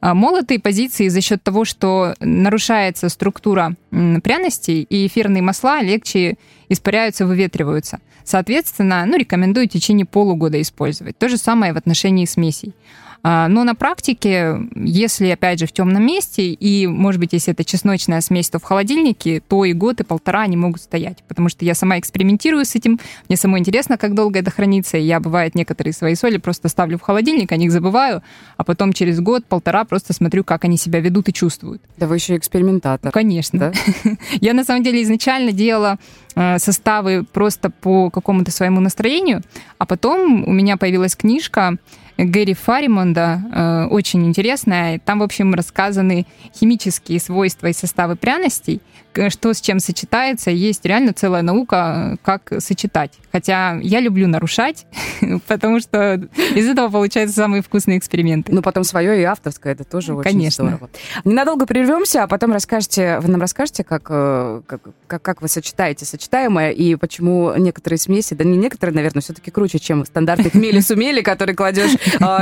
А 0.00 0.14
Молотые 0.14 0.60
позиции 0.60 1.08
за 1.08 1.20
счет 1.20 1.42
того, 1.42 1.64
что 1.64 2.14
нарушается 2.20 3.08
структура 3.08 3.76
пряностей, 3.90 4.82
и 4.82 5.06
эфирные 5.06 5.42
масла 5.42 5.80
легче 5.82 6.36
испаряются, 6.68 7.26
выветриваются. 7.26 8.00
Соответственно, 8.24 9.04
ну, 9.06 9.16
рекомендую 9.16 9.68
в 9.68 9.70
течение 9.70 10.04
полугода 10.04 10.60
использовать. 10.60 11.16
То 11.16 11.28
же 11.28 11.36
самое 11.36 11.72
в 11.72 11.76
отношении 11.76 12.24
смесей. 12.24 12.74
А, 13.22 13.48
Но 13.48 13.64
на 13.64 13.74
практике, 13.74 14.60
если, 14.74 15.28
опять 15.28 15.58
же, 15.58 15.66
в 15.66 15.72
темном 15.72 16.04
месте, 16.04 16.50
и, 16.52 16.86
может 16.86 17.20
быть, 17.20 17.32
если 17.32 17.52
это 17.52 17.64
чесночная 17.64 18.20
смесь, 18.20 18.50
то 18.50 18.58
в 18.58 18.62
холодильнике, 18.62 19.40
то 19.40 19.64
и 19.64 19.72
год, 19.72 20.00
и 20.00 20.04
полтора 20.04 20.42
они 20.42 20.56
могут 20.56 20.82
стоять. 20.82 21.24
Потому 21.28 21.48
что 21.48 21.64
я 21.64 21.74
сама 21.74 21.98
экспериментирую 21.98 22.64
с 22.64 22.74
этим, 22.74 23.00
мне 23.28 23.36
самой 23.36 23.60
интересно, 23.60 23.96
как 23.98 24.14
долго 24.14 24.38
это 24.38 24.50
хранится, 24.50 24.96
и 24.96 25.02
я, 25.02 25.20
бывает, 25.20 25.54
некоторые 25.54 25.92
свои 25.92 26.14
соли 26.14 26.38
просто 26.38 26.68
ставлю 26.68 26.98
в 26.98 27.02
холодильник, 27.02 27.52
о 27.52 27.56
них 27.56 27.72
забываю, 27.72 28.22
а 28.56 28.64
потом 28.64 28.92
через 28.92 29.20
год-полтора 29.20 29.84
просто 29.84 30.12
смотрю, 30.12 30.44
как 30.44 30.64
они 30.64 30.76
себя 30.76 31.00
ведут 31.00 31.28
и 31.28 31.32
чувствуют. 31.32 31.82
Да 31.96 32.06
вы 32.06 32.16
еще 32.16 32.36
экспериментатор. 32.36 33.12
Конечно. 33.12 33.58
Да? 33.58 33.72
Я 34.40 34.54
на 34.54 34.64
самом 34.64 34.82
деле 34.82 35.02
изначально 35.02 35.52
делала 35.52 35.98
э, 36.34 36.58
составы 36.58 37.24
просто 37.24 37.70
по 37.70 38.10
какому-то 38.10 38.50
своему 38.50 38.80
настроению, 38.80 39.42
а 39.78 39.86
потом 39.86 40.44
у 40.44 40.52
меня 40.52 40.76
появилась 40.76 41.16
книжка 41.16 41.78
Гэри 42.18 42.54
Фаримонда, 42.54 43.40
э, 43.52 43.84
очень 43.86 44.26
интересная. 44.26 44.98
Там, 44.98 45.20
в 45.20 45.22
общем, 45.22 45.54
рассказаны 45.54 46.26
химические 46.54 47.20
свойства 47.20 47.66
и 47.66 47.72
составы 47.72 48.16
пряностей, 48.16 48.80
что 49.28 49.52
с 49.52 49.60
чем 49.60 49.80
сочетается. 49.80 50.50
Есть 50.50 50.84
реально 50.84 51.12
целая 51.12 51.42
наука, 51.42 52.16
как 52.22 52.52
сочетать. 52.58 53.12
Хотя 53.32 53.78
я 53.82 54.00
люблю 54.00 54.28
нарушать, 54.28 54.86
потому 55.46 55.80
что 55.80 56.28
из 56.54 56.68
этого 56.68 56.88
получаются 56.88 57.36
самые 57.36 57.62
вкусные 57.62 57.98
эксперименты. 57.98 58.52
Ну, 58.52 58.62
потом 58.62 58.84
свое 58.84 59.20
и 59.20 59.24
авторское, 59.24 59.74
это 59.74 59.84
тоже 59.84 60.14
очень 60.14 60.30
Конечно. 60.30 60.64
здорово. 60.64 60.90
Ненадолго 61.24 61.66
прервемся, 61.66 62.24
а 62.24 62.26
потом 62.28 62.52
расскажете, 62.52 63.18
вы 63.20 63.28
нам 63.28 63.40
расскажете, 63.40 63.84
как, 63.84 64.06
э, 64.08 64.62
как, 64.66 64.80
как, 65.06 65.22
как 65.22 65.42
вы 65.42 65.48
сочетаете 65.48 66.04
сочетаемое 66.04 66.70
и 66.70 66.94
почему 66.96 67.54
некоторые 67.56 67.98
смеси, 67.98 68.34
да 68.34 68.44
не 68.44 68.56
некоторые, 68.56 68.94
наверное, 68.94 69.22
все-таки 69.22 69.50
круче, 69.50 69.78
чем 69.78 70.04
стандартные 70.04 70.50
хмели-сумели, 70.50 71.22
которые 71.22 71.56
кладешь 71.56 71.96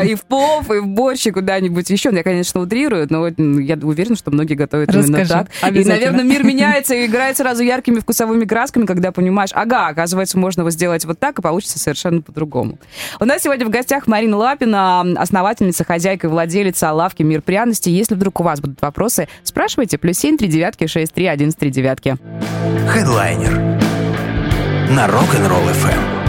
и 0.04 0.14
в 0.14 0.25
плов, 0.25 0.71
и 0.71 0.78
в 0.78 0.87
борщ, 0.87 1.26
и 1.26 1.30
куда-нибудь 1.30 1.88
еще. 1.90 2.11
Я, 2.12 2.23
конечно, 2.23 2.61
утрирую, 2.61 3.06
но 3.11 3.28
я 3.28 3.76
уверена, 3.76 4.16
что 4.16 4.30
многие 4.30 4.54
готовят 4.54 4.94
именно 4.94 5.26
так. 5.26 5.49
И, 5.73 5.85
наверное, 5.85 6.25
мир 6.25 6.44
меняется 6.44 6.94
и 6.94 7.06
играет 7.06 7.37
сразу 7.37 7.62
яркими 7.62 8.00
вкусовыми 8.00 8.44
красками, 8.44 8.87
когда 8.87 9.12
понимаешь, 9.12 9.50
ага, 9.52 9.88
оказывается, 9.88 10.38
можно 10.38 10.61
его 10.61 10.71
сделать 10.71 11.04
вот 11.04 11.18
так, 11.18 11.38
и 11.38 11.42
получится 11.42 11.78
совершенно 11.78 12.21
по-другому. 12.21 12.78
У 13.21 13.25
нас 13.25 13.42
сегодня 13.42 13.66
в 13.66 13.71
гостях 13.71 14.06
Марина 14.06 14.37
Лапина, 14.37 15.00
основательница, 15.16 15.85
хозяйка 15.85 16.26
и 16.26 16.30
владелица 16.30 16.92
лавки 16.92 17.23
«Мир 17.23 17.42
пряностей». 17.42 17.92
Если 17.92 18.14
вдруг 18.14 18.40
у 18.40 18.42
вас 18.42 18.61
будут 18.61 18.80
вопросы, 18.83 19.28
спрашивайте. 19.42 19.99
Плюс 19.99 20.18
семь, 20.18 20.37
три 20.37 20.49
девятки, 20.49 20.87
шесть, 20.87 21.12
три, 21.14 21.26
один, 21.26 21.52
три 21.52 21.71
девятки. 21.71 22.16
Хедлайнер 22.88 23.52
на 24.90 25.06
Rock'n'Roll 25.06 25.71
FM. 25.73 26.24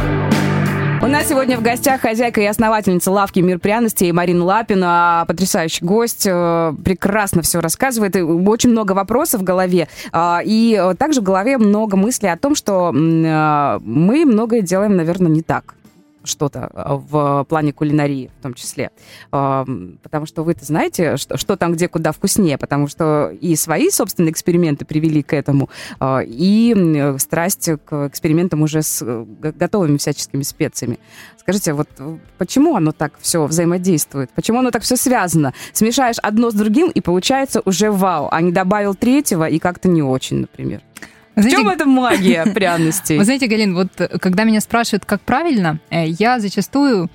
У 1.02 1.08
нас 1.08 1.28
сегодня 1.28 1.58
в 1.58 1.62
гостях 1.62 2.02
хозяйка 2.02 2.42
и 2.42 2.46
основательница 2.46 3.12
лавки 3.12 3.40
«Мир 3.40 3.60
пряностей» 3.60 4.12
Марина 4.12 4.44
Лапина. 4.44 5.26
Потрясающий 5.28 5.84
гость, 5.86 6.26
э, 6.26 6.74
прекрасно 6.84 7.42
все 7.42 7.60
рассказывает. 7.60 8.16
Очень 8.16 8.72
много 8.72 8.94
вопросов 8.94 9.42
в 9.42 9.44
голове. 9.44 9.88
А, 10.12 10.42
И 10.44 10.76
э, 10.80 10.96
также 10.96 11.22
в 11.22 11.24
голове 11.24 11.58
много 11.58 11.98
мыслей 11.98 12.30
о 12.30 12.38
том, 12.38 12.56
что 12.56 12.92
э, 12.94 13.80
мы 13.84 14.26
многое 14.26 14.62
делаем, 14.62 14.96
наверное, 14.96 15.30
не 15.30 15.42
так. 15.42 15.76
Что-то 16.26 16.70
в 16.74 17.46
плане 17.48 17.74
кулинарии 17.74 18.32
в 18.40 18.44
том 18.44 18.54
числе. 18.54 18.92
Потому 19.30 20.26
что 20.26 20.44
вы-то 20.44 20.66
знаете, 20.66 21.18
что, 21.18 21.38
что 21.38 21.56
там 21.56 21.74
где 21.74 21.88
куда 21.88 22.12
вкуснее, 22.12 22.58
потому 22.58 22.88
что 22.88 23.30
и 23.30 23.56
свои 23.56 23.90
собственные 23.90 24.32
эксперименты 24.32 24.86
привели 24.86 25.24
к 25.24 25.34
этому, 25.34 25.70
и 26.04 27.14
страсть 27.18 27.70
к 27.86 28.08
экспериментам 28.08 28.62
уже 28.62 28.82
с 28.82 29.04
готовыми 29.40 29.98
всяческими 29.98 30.44
специями. 30.44 31.00
Скажите, 31.38 31.74
вот 31.74 31.88
почему 32.40 32.76
оно 32.76 32.92
так 32.92 33.14
все 33.20 33.46
взаимодействует? 33.46 34.32
Почему 34.32 34.60
оно 34.60 34.72
так 34.72 34.82
все 34.82 34.96
связано? 34.96 35.54
Смешаешь 35.74 36.18
одно 36.24 36.50
с 36.50 36.56
другим, 36.56 36.90
и 36.90 37.02
получается 37.02 37.62
уже 37.66 37.92
вау, 37.92 38.30
а 38.32 38.42
не 38.42 38.52
добавил 38.52 38.96
третьего, 38.96 39.48
и 39.48 39.60
как-то 39.60 39.88
не 39.88 40.02
очень, 40.02 40.38
например. 40.38 40.82
Знаете, 41.36 41.58
в 41.58 41.60
чем 41.60 41.70
эта 41.70 41.86
магия 41.86 42.46
пряностей? 42.54 43.18
Вы 43.18 43.26
знаете, 43.26 43.48
Галин, 43.48 43.76
вот 43.76 43.90
когда 44.22 44.44
меня 44.44 44.62
спрашивают, 44.62 45.06
как 45.06 45.22
правильно, 45.22 45.80
э, 45.90 46.08
я 46.08 46.40
зачастую 46.40 47.10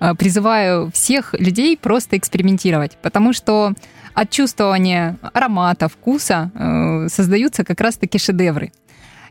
э, 0.00 0.14
призываю 0.14 0.90
всех 0.92 1.34
людей 1.34 1.76
просто 1.76 2.16
экспериментировать, 2.16 2.96
потому 3.02 3.32
что 3.32 3.74
от 4.14 4.30
чувствования 4.30 5.16
аромата, 5.32 5.88
вкуса 5.88 6.50
э, 6.54 7.08
создаются 7.08 7.64
как 7.64 7.80
раз-таки 7.80 8.18
шедевры. 8.18 8.72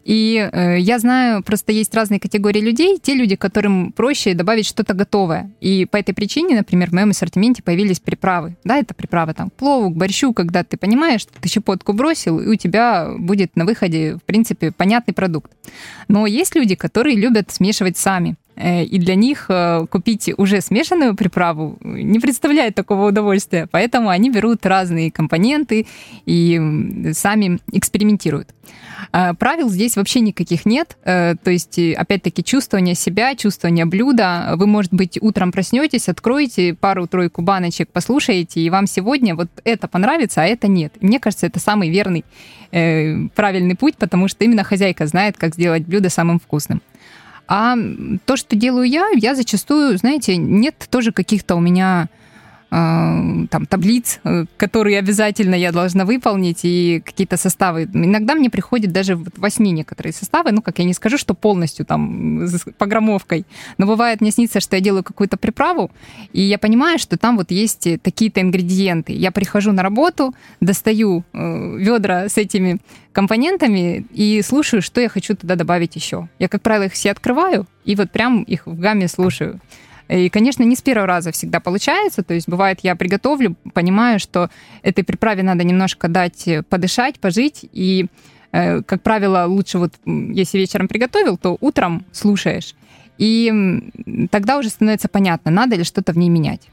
И 0.04 0.50
э, 0.52 0.80
я 0.80 1.00
знаю, 1.00 1.44
просто 1.44 1.72
есть 1.72 1.94
разные 1.94 2.20
категории 2.20 2.62
людей. 2.62 2.98
Те 3.02 3.14
люди, 3.14 3.36
которым 3.36 3.92
проще 3.92 4.34
добавить 4.34 4.66
что-то 4.66 4.94
готовое. 4.94 5.52
И 5.62 5.86
по 5.86 5.98
этой 5.98 6.14
причине, 6.14 6.56
например, 6.56 6.90
в 6.90 6.94
моем 6.94 7.10
ассортименте 7.12 7.64
появились 7.64 8.00
приправы. 8.00 8.58
Да, 8.64 8.78
это 8.78 8.94
приправы 8.94 9.34
там 9.34 9.50
к 9.50 9.54
плову, 9.54 9.90
к 9.90 9.96
борщу, 9.96 10.34
когда 10.34 10.64
ты 10.64 10.78
понимаешь, 10.78 11.22
что 11.22 11.34
ты 11.40 11.50
щепотку 11.50 11.94
бросил, 11.94 12.40
и 12.40 12.48
у 12.48 12.56
тебя 12.56 13.12
будет 13.18 13.56
на 13.56 13.66
выходе, 13.66 14.16
в 14.16 14.24
принципе, 14.24 14.72
понятный 14.72 15.14
продукт. 15.14 15.52
Но 16.08 16.26
есть 16.26 16.56
люди, 16.56 16.76
которые 16.76 17.16
любят 17.16 17.52
смешивать 17.52 17.98
сами. 17.98 18.36
Э, 18.58 18.84
и 18.84 18.98
для 18.98 19.16
них 19.16 19.46
э, 19.50 19.86
купить 19.90 20.32
уже 20.36 20.62
смешанную 20.62 21.16
приправу 21.16 21.78
не 21.82 22.20
представляет 22.20 22.76
такого 22.76 23.10
удовольствия. 23.10 23.68
Поэтому 23.72 24.10
они 24.10 24.30
берут 24.30 24.66
разные 24.66 25.12
компоненты 25.12 25.86
и 26.26 27.12
сами 27.14 27.60
экспериментируют. 27.72 28.50
А, 29.12 29.34
правил 29.36 29.70
здесь 29.70 29.96
вообще 29.96 30.22
никаких 30.22 30.66
нет. 30.66 30.98
Э, 31.06 31.36
то 31.42 31.52
есть, 31.52 31.78
опять-таки, 31.78 32.44
чувствование 32.44 32.96
себя, 32.96 33.36
чувствование 33.36 33.86
блюда. 33.86 34.54
Вы, 34.56 34.66
может 34.66 34.94
быть, 34.94 35.18
утром 35.22 35.52
проснетесь, 35.52 36.10
откроете 36.10 36.74
пару-тройку 36.74 37.42
баночек, 37.44 37.90
послушаете, 37.90 38.62
и 38.62 38.70
вам 38.70 38.88
сегодня 38.88 39.36
вот 39.36 39.50
это 39.64 39.88
понравится, 39.88 40.42
а 40.42 40.46
это 40.46 40.68
нет. 40.68 40.94
мне 41.02 41.20
кажется, 41.20 41.46
это 41.46 41.60
самый 41.60 41.90
верный 41.90 42.26
правильный 42.70 43.76
путь, 43.76 43.96
потому 43.96 44.28
что 44.28 44.44
именно 44.44 44.66
хозяйка 44.66 45.08
знает, 45.08 45.38
как 45.38 45.54
сделать 45.54 45.86
блюдо 45.86 46.10
самым 46.10 46.38
вкусным. 46.38 46.82
А 47.48 47.76
то, 48.26 48.36
что 48.36 48.56
делаю 48.56 48.88
я, 48.88 49.10
я 49.16 49.36
зачастую, 49.36 49.98
знаете, 49.98 50.36
нет 50.38 50.88
тоже 50.90 51.12
каких-то 51.12 51.56
у 51.56 51.60
меня 51.60 52.10
там, 52.70 53.66
таблиц, 53.70 54.20
э, 54.24 54.46
которые 54.58 55.00
обязательно 55.00 55.56
я 55.56 55.72
должна 55.72 56.06
выполнить, 56.06 56.60
и 56.64 57.02
какие-то 57.06 57.38
составы. 57.38 57.88
Иногда 57.94 58.36
мне 58.36 58.50
приходит 58.50 58.92
даже 58.92 59.16
во 59.16 59.50
сне 59.50 59.72
некоторые 59.72 60.14
составы, 60.14 60.52
ну, 60.52 60.62
как 60.62 60.80
я 60.80 60.86
не 60.86 60.94
скажу, 60.94 61.18
что 61.18 61.34
полностью 61.34 61.86
там 61.86 62.46
с 62.46 62.66
погромовкой, 62.78 63.46
но 63.78 63.86
бывает, 63.86 64.22
мне 64.22 64.32
снится, 64.32 64.60
что 64.60 64.76
я 64.76 64.82
делаю 64.82 65.04
какую-то 65.04 65.38
приправу, 65.38 65.92
и 66.34 66.42
я 66.42 66.58
понимаю, 66.58 67.00
что 67.00 67.18
там 67.18 67.38
вот 67.38 67.52
есть 67.52 67.88
такие-то 68.02 68.42
ингредиенты. 68.42 69.14
Я 69.14 69.32
прихожу 69.32 69.72
на 69.72 69.82
работу, 69.84 70.34
достаю 70.60 71.24
э, 71.34 71.78
ведра 71.78 72.28
с 72.28 72.38
этими 72.38 72.80
компонентами 73.14 74.06
и 74.14 74.42
слушаю, 74.42 74.82
что 74.82 75.02
я 75.02 75.10
хочу 75.10 75.36
туда 75.36 75.56
добавить 75.56 75.96
еще. 75.96 76.28
Я, 76.38 76.48
как 76.50 76.62
правило, 76.62 76.84
их 76.84 76.94
все 76.94 77.12
открываю, 77.12 77.66
и 77.86 77.96
вот 77.96 78.12
прям 78.12 78.44
их 78.44 78.68
в 78.68 78.78
гамме 78.78 79.08
слушаю. 79.08 79.60
И, 80.10 80.30
конечно, 80.30 80.64
не 80.64 80.76
с 80.76 80.82
первого 80.82 81.08
раза 81.08 81.32
всегда 81.32 81.60
получается. 81.60 82.24
То 82.24 82.34
есть 82.34 82.48
бывает, 82.48 82.80
я 82.82 82.96
приготовлю, 82.96 83.56
понимаю, 83.74 84.20
что 84.20 84.50
этой 84.82 85.04
приправе 85.04 85.44
надо 85.44 85.64
немножко 85.64 86.08
дать 86.08 86.48
подышать, 86.70 87.20
пожить. 87.20 87.66
И, 87.74 88.08
э, 88.52 88.82
как 88.84 89.02
правило, 89.02 89.46
лучше 89.48 89.78
вот, 89.78 89.94
если 90.06 90.58
вечером 90.58 90.88
приготовил, 90.88 91.38
то 91.38 91.58
утром 91.60 92.06
слушаешь. 92.12 92.76
И 93.18 93.52
тогда 94.30 94.58
уже 94.58 94.70
становится 94.70 95.08
понятно, 95.08 95.52
надо 95.52 95.76
ли 95.76 95.84
что-то 95.84 96.14
в 96.14 96.18
ней 96.18 96.30
менять. 96.30 96.70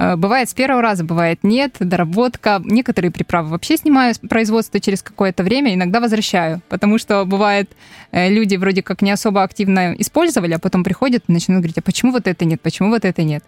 Э, 0.00 0.16
бывает 0.16 0.48
с 0.48 0.54
первого 0.54 0.80
раза, 0.80 1.04
бывает 1.04 1.40
нет, 1.42 1.76
доработка. 1.78 2.62
Некоторые 2.64 3.10
приправы 3.10 3.50
вообще 3.50 3.76
снимаю 3.76 4.14
производство 4.28 4.80
через 4.80 5.02
какое-то 5.02 5.42
время, 5.42 5.74
иногда 5.74 6.00
возвращаю, 6.00 6.62
потому 6.70 6.96
что 6.96 7.26
бывает, 7.26 7.70
э, 8.10 8.30
люди 8.30 8.56
вроде 8.56 8.82
как 8.82 9.02
не 9.02 9.10
особо 9.10 9.42
активно 9.42 9.94
использовали, 9.98 10.54
а 10.54 10.58
потом 10.58 10.84
приходят 10.84 11.24
и 11.28 11.32
начинают 11.32 11.62
говорить, 11.62 11.78
а 11.78 11.82
почему 11.82 12.12
вот 12.12 12.26
это 12.26 12.46
нет, 12.46 12.62
почему 12.62 12.88
вот 12.88 13.04
это 13.04 13.22
нет. 13.22 13.44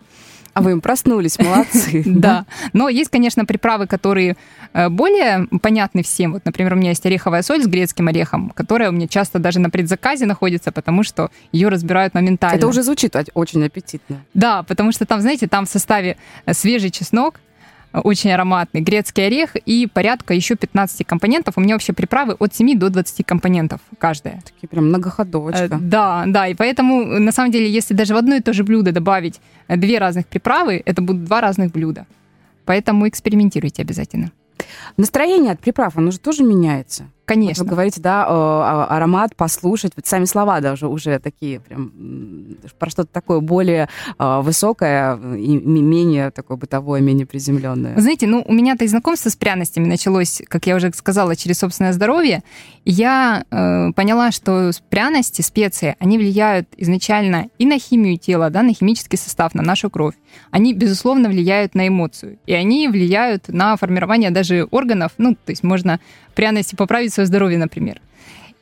А 0.55 0.61
вы 0.61 0.73
им 0.73 0.81
проснулись, 0.81 1.39
молодцы. 1.39 2.03
Да. 2.23 2.45
Но 2.73 2.89
есть, 2.89 3.11
конечно, 3.11 3.45
приправы, 3.45 3.87
которые 3.87 4.37
э, 4.75 4.89
более 4.89 5.47
понятны 5.61 6.03
всем. 6.03 6.33
Вот, 6.33 6.45
например, 6.45 6.75
у 6.75 6.77
меня 6.77 6.91
есть 6.91 7.05
ореховая 7.07 7.43
соль 7.43 7.63
с 7.63 7.67
грецким 7.67 8.09
орехом, 8.09 8.51
которая 8.51 8.91
у 8.91 8.93
меня 8.93 9.09
часто 9.09 9.39
даже 9.39 9.61
на 9.61 9.71
предзаказе 9.71 10.27
находится, 10.27 10.71
потому 10.71 11.03
что 11.03 11.31
ее 11.53 11.69
разбирают 11.69 12.15
моментально. 12.15 12.57
Это 12.57 12.69
уже 12.69 12.83
звучит 12.83 13.17
очень 13.35 13.65
аппетитно. 13.65 14.25
Да, 14.35 14.63
потому 14.63 14.93
что 14.93 15.07
там, 15.07 15.21
знаете, 15.21 15.49
там 15.49 15.65
в 15.65 15.69
составе 15.69 16.17
э, 16.47 16.55
свежий 16.55 16.91
чеснок, 16.91 17.41
очень 18.01 18.31
ароматный, 18.33 18.81
грецкий 18.81 19.27
орех 19.27 19.57
и 19.57 19.87
порядка 19.87 20.35
еще 20.35 20.57
15 20.57 21.07
компонентов. 21.07 21.55
У 21.57 21.61
меня 21.61 21.75
вообще 21.75 21.93
приправы 21.93 22.35
от 22.39 22.55
7 22.55 22.79
до 22.79 22.91
20 22.91 23.27
компонентов 23.27 23.81
каждая. 23.99 24.41
Такие 24.45 24.69
прям 24.69 24.89
многоходовочка. 24.89 25.65
Э, 25.65 25.79
да, 25.81 26.25
да, 26.27 26.49
и 26.49 26.55
поэтому, 26.55 27.05
на 27.05 27.33
самом 27.33 27.51
деле, 27.51 27.71
если 27.71 27.95
даже 27.95 28.15
в 28.15 28.17
одно 28.17 28.37
и 28.37 28.41
то 28.41 28.53
же 28.53 28.65
блюдо 28.65 28.93
добавить 28.93 29.41
э, 29.69 29.77
две 29.77 29.99
разных 29.99 30.27
приправы, 30.27 30.83
это 30.85 31.03
будут 31.03 31.25
два 31.25 31.41
разных 31.41 31.73
блюда. 31.73 32.07
Поэтому 32.65 33.09
экспериментируйте 33.09 33.83
обязательно. 33.83 34.31
Настроение 34.97 35.53
от 35.53 35.61
приправ, 35.61 35.97
оно 35.97 36.11
же 36.11 36.19
тоже 36.19 36.45
меняется. 36.45 37.05
Конечно. 37.25 37.63
Вот 37.63 37.71
вы 37.71 37.77
говорите, 37.77 38.01
да, 38.01 38.27
а, 38.29 38.87
аромат 38.91 39.37
послушать, 39.37 39.93
вот 39.95 40.07
сами 40.07 40.25
слова 40.25 40.61
даже 40.61 40.89
уже 40.89 41.19
такие 41.19 41.61
прям 41.61 41.93
про 42.79 42.91
что-то 42.91 43.09
такое 43.13 43.41
более 43.41 43.89
а, 44.19 44.43
высокое 44.43 45.17
и 45.37 45.57
менее 45.57 46.31
такое 46.31 46.57
бытовое, 46.57 47.01
менее 47.01 47.27
приземленное. 47.27 47.95
Вы 47.95 48.01
знаете, 48.01 48.27
ну, 48.27 48.45
у 48.47 48.53
меня-то 48.53 48.85
и 48.85 48.89
знакомство 48.89 49.29
с 49.31 49.37
пряностями 49.37 49.87
началось, 49.87 50.43
как 50.49 50.67
я 50.67 50.75
уже 50.77 50.93
сказала, 50.93 51.37
через 51.37 51.59
собственное 51.59 51.93
здоровье. 51.93 52.43
Я 52.85 53.45
э, 53.51 53.93
поняла, 53.95 54.33
что 54.33 54.73
пряности, 54.91 55.43
специи, 55.43 55.95
они 56.01 56.19
влияют 56.19 56.69
изначально 56.77 57.49
и 57.59 57.67
на 57.67 57.79
химию 57.79 58.19
тела, 58.19 58.51
да, 58.51 58.63
на 58.63 58.75
химический 58.75 59.17
состав, 59.17 59.55
на 59.55 59.63
нашу 59.63 59.91
кровь. 59.91 60.15
Они, 60.51 60.75
безусловно, 60.75 61.29
влияют 61.29 61.75
на 61.75 61.87
эмоцию. 61.87 62.39
И 62.47 62.53
они 62.53 62.89
влияют 62.89 63.49
на 63.49 63.77
формирование 63.77 64.31
даже 64.31 64.67
органов. 64.71 65.13
Ну, 65.19 65.35
то 65.35 65.51
есть 65.51 65.63
можно 65.63 66.01
пряности 66.35 66.75
поправить 66.75 67.12
свое 67.13 67.27
здоровье, 67.27 67.59
например. 67.59 68.01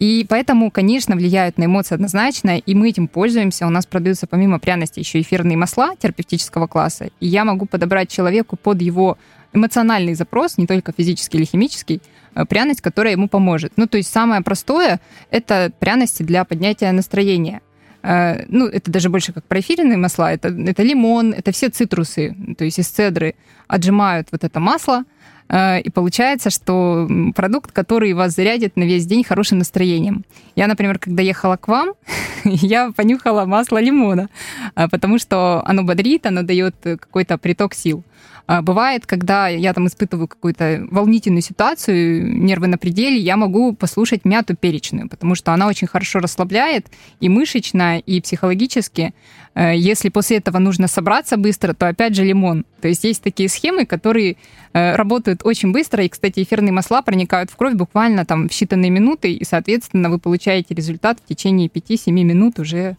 И 0.00 0.24
поэтому, 0.26 0.70
конечно, 0.70 1.14
влияют 1.14 1.58
на 1.58 1.66
эмоции 1.66 1.94
однозначно, 1.94 2.56
и 2.56 2.74
мы 2.74 2.88
этим 2.88 3.06
пользуемся. 3.06 3.66
У 3.66 3.70
нас 3.70 3.84
продаются 3.84 4.26
помимо 4.26 4.58
пряности 4.58 4.98
еще 4.98 5.20
эфирные 5.20 5.58
масла 5.58 5.94
терапевтического 5.94 6.66
класса, 6.66 7.10
и 7.20 7.26
я 7.26 7.44
могу 7.44 7.66
подобрать 7.66 8.10
человеку 8.10 8.56
под 8.56 8.80
его 8.80 9.18
эмоциональный 9.52 10.14
запрос, 10.14 10.56
не 10.56 10.66
только 10.66 10.92
физический 10.96 11.36
или 11.38 11.44
химический, 11.44 12.00
э, 12.34 12.46
пряность, 12.46 12.80
которая 12.80 13.12
ему 13.12 13.28
поможет. 13.28 13.72
Ну, 13.76 13.86
то 13.86 13.98
есть 13.98 14.10
самое 14.10 14.40
простое— 14.42 15.00
это 15.30 15.70
пряности 15.78 16.22
для 16.22 16.44
поднятия 16.44 16.90
настроения. 16.92 17.60
Э, 18.02 18.44
ну, 18.48 18.66
это 18.66 18.90
даже 18.90 19.10
больше 19.10 19.34
как 19.34 19.44
проэфиренные 19.44 19.98
масла. 19.98 20.32
Это, 20.32 20.48
это 20.48 20.82
лимон, 20.82 21.34
это 21.34 21.52
все 21.52 21.68
цитрусы, 21.68 22.34
то 22.56 22.64
есть 22.64 22.78
из 22.78 22.88
цедры 22.88 23.34
отжимают 23.68 24.28
вот 24.32 24.44
это 24.44 24.60
масло, 24.60 25.04
и 25.52 25.90
получается, 25.90 26.50
что 26.50 27.08
продукт, 27.34 27.72
который 27.72 28.12
вас 28.12 28.34
зарядит 28.34 28.76
на 28.76 28.84
весь 28.84 29.06
день 29.06 29.24
хорошим 29.24 29.58
настроением. 29.58 30.24
Я, 30.54 30.66
например, 30.68 30.98
когда 30.98 31.22
ехала 31.22 31.56
к 31.56 31.66
вам, 31.68 31.94
я 32.44 32.92
понюхала 32.92 33.46
масло 33.46 33.78
лимона, 33.78 34.28
э, 34.76 34.88
потому 34.88 35.18
что 35.18 35.62
оно 35.64 35.82
бодрит, 35.82 36.26
оно 36.26 36.42
дает 36.42 36.76
какой-то 36.82 37.36
приток 37.38 37.74
сил. 37.74 38.04
А, 38.50 38.62
бывает, 38.62 39.06
когда 39.06 39.46
я 39.46 39.72
там 39.72 39.86
испытываю 39.86 40.26
какую-то 40.26 40.84
волнительную 40.90 41.40
ситуацию, 41.40 42.36
нервы 42.36 42.66
на 42.66 42.78
пределе, 42.78 43.16
я 43.16 43.36
могу 43.36 43.72
послушать 43.74 44.24
мяту 44.24 44.56
перечную, 44.56 45.08
потому 45.08 45.36
что 45.36 45.52
она 45.52 45.68
очень 45.68 45.86
хорошо 45.86 46.18
расслабляет 46.18 46.88
и 47.20 47.28
мышечно, 47.28 48.00
и 48.00 48.20
психологически. 48.20 49.14
Э, 49.54 49.76
если 49.76 50.08
после 50.08 50.38
этого 50.38 50.58
нужно 50.58 50.88
собраться 50.88 51.36
быстро, 51.36 51.74
то 51.74 51.86
опять 51.86 52.16
же 52.16 52.24
лимон. 52.24 52.64
То 52.80 52.88
есть 52.88 53.04
есть 53.04 53.22
такие 53.22 53.48
схемы, 53.48 53.86
которые 53.86 54.36
э, 54.72 54.96
работают 54.96 55.42
очень 55.44 55.70
быстро, 55.70 56.02
и, 56.02 56.08
кстати, 56.08 56.42
эфирные 56.42 56.72
масла 56.72 57.02
проникают 57.02 57.52
в 57.52 57.56
кровь 57.56 57.74
буквально 57.74 58.24
там 58.24 58.48
в 58.48 58.50
считанные 58.50 58.90
минуты, 58.90 59.32
и, 59.32 59.44
соответственно, 59.44 60.10
вы 60.10 60.18
получаете 60.18 60.74
результат 60.74 61.20
в 61.24 61.28
течение 61.28 61.68
5-7 61.68 62.10
минут 62.10 62.58
уже 62.58 62.96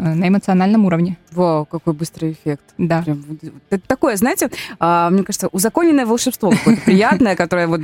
на 0.00 0.28
эмоциональном 0.28 0.84
уровне. 0.86 1.16
Вау, 1.32 1.66
какой 1.66 1.92
быстрый 1.92 2.32
эффект. 2.32 2.64
Да. 2.78 3.02
Прям, 3.02 3.22
это 3.68 3.86
такое, 3.86 4.16
знаете, 4.16 4.50
а, 4.78 5.10
мне 5.10 5.22
кажется, 5.22 5.48
узаконенное 5.48 6.06
волшебство 6.06 6.50
какое-то 6.50 6.82
приятное, 6.82 7.36
которое 7.36 7.66
вот 7.66 7.82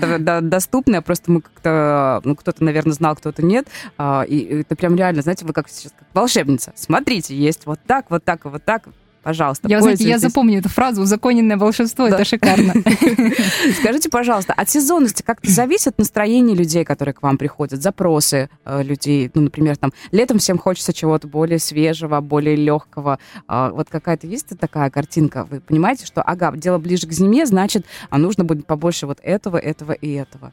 доступное, 0.48 1.00
просто 1.02 1.30
мы 1.30 1.40
как-то, 1.42 2.20
ну, 2.24 2.34
кто-то, 2.34 2.64
наверное, 2.64 2.92
знал, 2.92 3.16
кто-то 3.16 3.44
нет, 3.44 3.68
а, 3.98 4.22
и 4.22 4.38
это 4.60 4.76
прям 4.76 4.96
реально, 4.96 5.22
знаете, 5.22 5.44
вы 5.44 5.52
как 5.52 5.68
сейчас 5.68 5.92
как 5.96 6.08
волшебница. 6.14 6.72
Смотрите, 6.74 7.36
есть 7.36 7.66
вот 7.66 7.80
так, 7.86 8.06
вот 8.10 8.24
так 8.24 8.44
вот 8.44 8.64
так, 8.64 8.88
Пожалуйста, 9.26 9.66
я, 9.66 9.80
знаете, 9.80 10.08
я 10.08 10.20
запомню 10.20 10.60
эту 10.60 10.68
фразу 10.68 11.02
«узаконенное 11.02 11.56
волшебство», 11.56 12.08
да. 12.08 12.14
это 12.14 12.24
шикарно. 12.24 12.74
Скажите, 13.80 14.08
пожалуйста, 14.08 14.52
от 14.52 14.70
сезонности 14.70 15.24
как-то 15.24 15.50
зависит 15.50 15.98
настроение 15.98 16.56
людей, 16.56 16.84
которые 16.84 17.12
к 17.12 17.22
вам 17.22 17.36
приходят, 17.36 17.82
запросы 17.82 18.48
э, 18.64 18.82
людей? 18.84 19.28
Ну, 19.34 19.42
например, 19.42 19.78
там, 19.78 19.92
летом 20.12 20.38
всем 20.38 20.58
хочется 20.58 20.92
чего-то 20.92 21.26
более 21.26 21.58
свежего, 21.58 22.20
более 22.20 22.54
легкого. 22.54 23.18
Э, 23.48 23.70
вот 23.72 23.88
какая-то 23.90 24.28
есть 24.28 24.56
такая 24.60 24.90
картинка? 24.90 25.44
Вы 25.50 25.58
понимаете, 25.58 26.06
что, 26.06 26.22
ага, 26.22 26.52
дело 26.52 26.78
ближе 26.78 27.08
к 27.08 27.12
зиме, 27.12 27.46
значит, 27.46 27.84
а 28.10 28.18
нужно 28.18 28.44
будет 28.44 28.64
побольше 28.64 29.08
вот 29.08 29.18
этого, 29.24 29.56
этого 29.56 29.90
и 29.90 30.12
этого? 30.12 30.52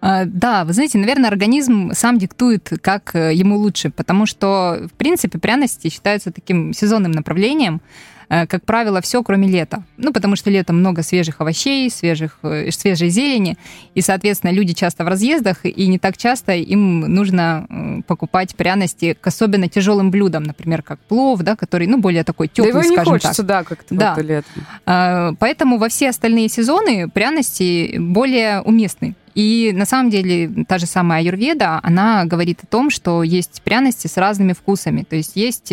А, 0.00 0.24
да, 0.26 0.64
вы 0.64 0.72
знаете, 0.72 0.98
наверное, 0.98 1.28
организм 1.28 1.90
сам 1.92 2.18
диктует, 2.18 2.70
как 2.82 3.14
э, 3.14 3.34
ему 3.34 3.56
лучше, 3.56 3.90
потому 3.90 4.26
что, 4.26 4.86
в 4.92 4.96
принципе, 4.96 5.38
пряности 5.38 5.88
считаются 5.88 6.30
таким 6.30 6.72
сезонным 6.72 7.10
направлением, 7.10 7.80
э, 8.28 8.46
как 8.46 8.64
правило, 8.64 9.00
все, 9.00 9.24
кроме 9.24 9.48
лета. 9.48 9.82
Ну, 9.96 10.12
потому 10.12 10.36
что 10.36 10.50
летом 10.50 10.78
много 10.78 11.02
свежих 11.02 11.40
овощей, 11.40 11.90
свежих, 11.90 12.38
э, 12.44 12.70
свежей 12.70 13.08
зелени, 13.08 13.56
и, 13.96 14.00
соответственно, 14.00 14.52
люди 14.52 14.72
часто 14.72 15.04
в 15.04 15.08
разъездах, 15.08 15.64
и 15.64 15.88
не 15.88 15.98
так 15.98 16.16
часто 16.16 16.52
им 16.54 17.00
нужно 17.00 18.04
покупать 18.06 18.54
пряности 18.54 19.16
к 19.20 19.26
особенно 19.26 19.68
тяжелым 19.68 20.12
блюдам, 20.12 20.44
например, 20.44 20.84
как 20.84 21.00
плов, 21.00 21.40
да, 21.40 21.56
который, 21.56 21.88
ну, 21.88 21.98
более 21.98 22.22
такой 22.22 22.46
теплый, 22.46 22.72
да 22.72 22.78
его 22.78 22.88
не 22.88 23.04
хочется, 23.04 23.42
так. 23.42 23.46
да, 23.46 23.64
как-то 23.64 23.94
да. 23.96 24.16
Летом. 24.20 24.62
А, 24.86 25.32
поэтому 25.40 25.78
во 25.78 25.88
все 25.88 26.10
остальные 26.10 26.50
сезоны 26.50 27.08
пряности 27.08 27.96
более 27.98 28.60
уместны. 28.60 29.16
И 29.38 29.70
на 29.72 29.86
самом 29.86 30.10
деле 30.10 30.50
та 30.66 30.78
же 30.78 30.86
самая 30.86 31.20
аюрведа, 31.20 31.78
она 31.84 32.24
говорит 32.24 32.58
о 32.64 32.66
том, 32.66 32.90
что 32.90 33.22
есть 33.22 33.62
пряности 33.62 34.08
с 34.08 34.16
разными 34.16 34.52
вкусами. 34.52 35.04
То 35.08 35.14
есть 35.14 35.36
есть 35.36 35.72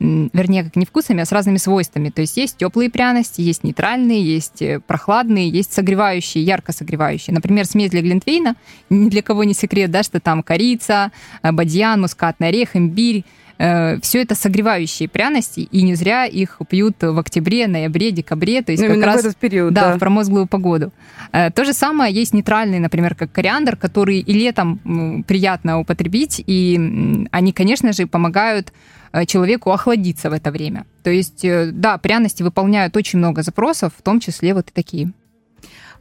вернее, 0.00 0.64
как 0.64 0.74
не 0.74 0.84
вкусами, 0.84 1.22
а 1.22 1.24
с 1.24 1.30
разными 1.30 1.58
свойствами. 1.58 2.10
То 2.10 2.20
есть 2.20 2.36
есть 2.36 2.56
теплые 2.56 2.90
пряности, 2.90 3.40
есть 3.42 3.62
нейтральные, 3.62 4.22
есть 4.22 4.60
э, 4.60 4.80
прохладные, 4.80 5.48
есть 5.48 5.72
согревающие, 5.72 6.44
ярко 6.44 6.72
согревающие. 6.72 7.32
Например, 7.32 7.64
смесь 7.64 7.90
для 7.90 8.02
глинтвейна, 8.02 8.56
ни 8.90 9.08
для 9.08 9.22
кого 9.22 9.44
не 9.44 9.54
секрет, 9.54 9.90
да, 9.92 10.02
что 10.02 10.20
там 10.20 10.42
корица, 10.42 11.12
э, 11.42 11.52
бадьян, 11.52 12.00
мускатный 12.00 12.48
орех, 12.48 12.74
имбирь, 12.74 13.24
все 13.58 14.22
это 14.22 14.34
согревающие 14.34 15.08
пряности, 15.08 15.60
и 15.60 15.82
не 15.82 15.94
зря 15.94 16.26
их 16.26 16.58
пьют 16.68 16.96
в 17.00 17.18
октябре, 17.18 17.66
ноябре, 17.66 18.10
декабре, 18.10 18.62
то 18.62 18.72
есть 18.72 18.82
ну, 18.82 18.94
как 18.94 19.04
раз 19.04 19.22
в 19.22 19.26
этот 19.26 19.36
период, 19.36 19.72
да, 19.72 19.90
да, 19.90 19.96
в 19.96 19.98
промозглую 19.98 20.46
погоду. 20.46 20.92
Э, 21.32 21.50
то 21.50 21.64
же 21.64 21.72
самое 21.72 22.12
есть 22.12 22.34
нейтральные, 22.34 22.80
например, 22.80 23.14
как 23.14 23.32
кориандр, 23.32 23.76
который 23.76 24.18
и 24.18 24.32
летом 24.32 25.24
приятно 25.26 25.80
употребить, 25.80 26.42
и 26.46 27.26
они, 27.30 27.52
конечно 27.52 27.92
же, 27.92 28.06
помогают 28.06 28.72
э, 29.12 29.24
человеку 29.24 29.70
охладиться 29.70 30.30
в 30.30 30.32
это 30.32 30.50
время. 30.50 30.84
То 31.02 31.10
есть, 31.10 31.46
да, 31.72 31.98
пряности 31.98 32.42
выполняют 32.42 32.96
очень 32.96 33.18
много 33.18 33.42
запросов, 33.42 33.92
в 33.96 34.02
том 34.02 34.20
числе 34.20 34.54
вот 34.54 34.68
и 34.68 34.72
такие. 34.72 35.12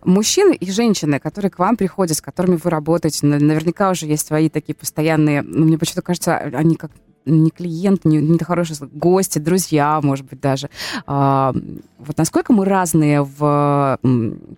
Мужчины 0.04 0.54
и 0.54 0.70
женщины, 0.70 1.20
которые 1.20 1.50
к 1.50 1.58
вам 1.58 1.78
приходят, 1.78 2.18
с 2.18 2.22
которыми 2.22 2.60
вы 2.64 2.70
работаете, 2.70 3.26
наверняка 3.26 3.90
уже 3.90 4.06
есть 4.06 4.28
свои 4.28 4.50
такие 4.50 4.76
постоянные, 4.76 5.42
ну, 5.42 5.66
мне 5.66 5.80
почему-то 5.80 6.04
кажется, 6.04 6.38
они 6.38 6.76
как 6.76 6.92
не 7.26 7.50
клиент, 7.50 8.06
не, 8.06 8.18
не 8.18 8.40
хорошие 8.40 8.78
гости, 8.94 9.40
друзья, 9.40 10.00
может 10.02 10.26
быть, 10.26 10.40
даже. 10.40 10.70
А, 11.08 11.54
вот 11.98 12.18
насколько 12.18 12.54
мы 12.54 12.66
разные 12.66 13.24
в 13.24 14.00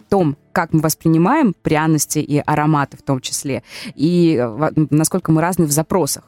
том, 0.09 0.38
как 0.51 0.74
мы 0.74 0.81
воспринимаем 0.81 1.53
пряности 1.62 2.19
и 2.19 2.39
ароматы 2.45 2.97
в 2.97 3.01
том 3.01 3.19
числе, 3.21 3.63
и 3.95 4.43
насколько 4.89 5.31
мы 5.31 5.41
разные 5.41 5.67
в 5.67 5.71
запросах. 5.71 6.24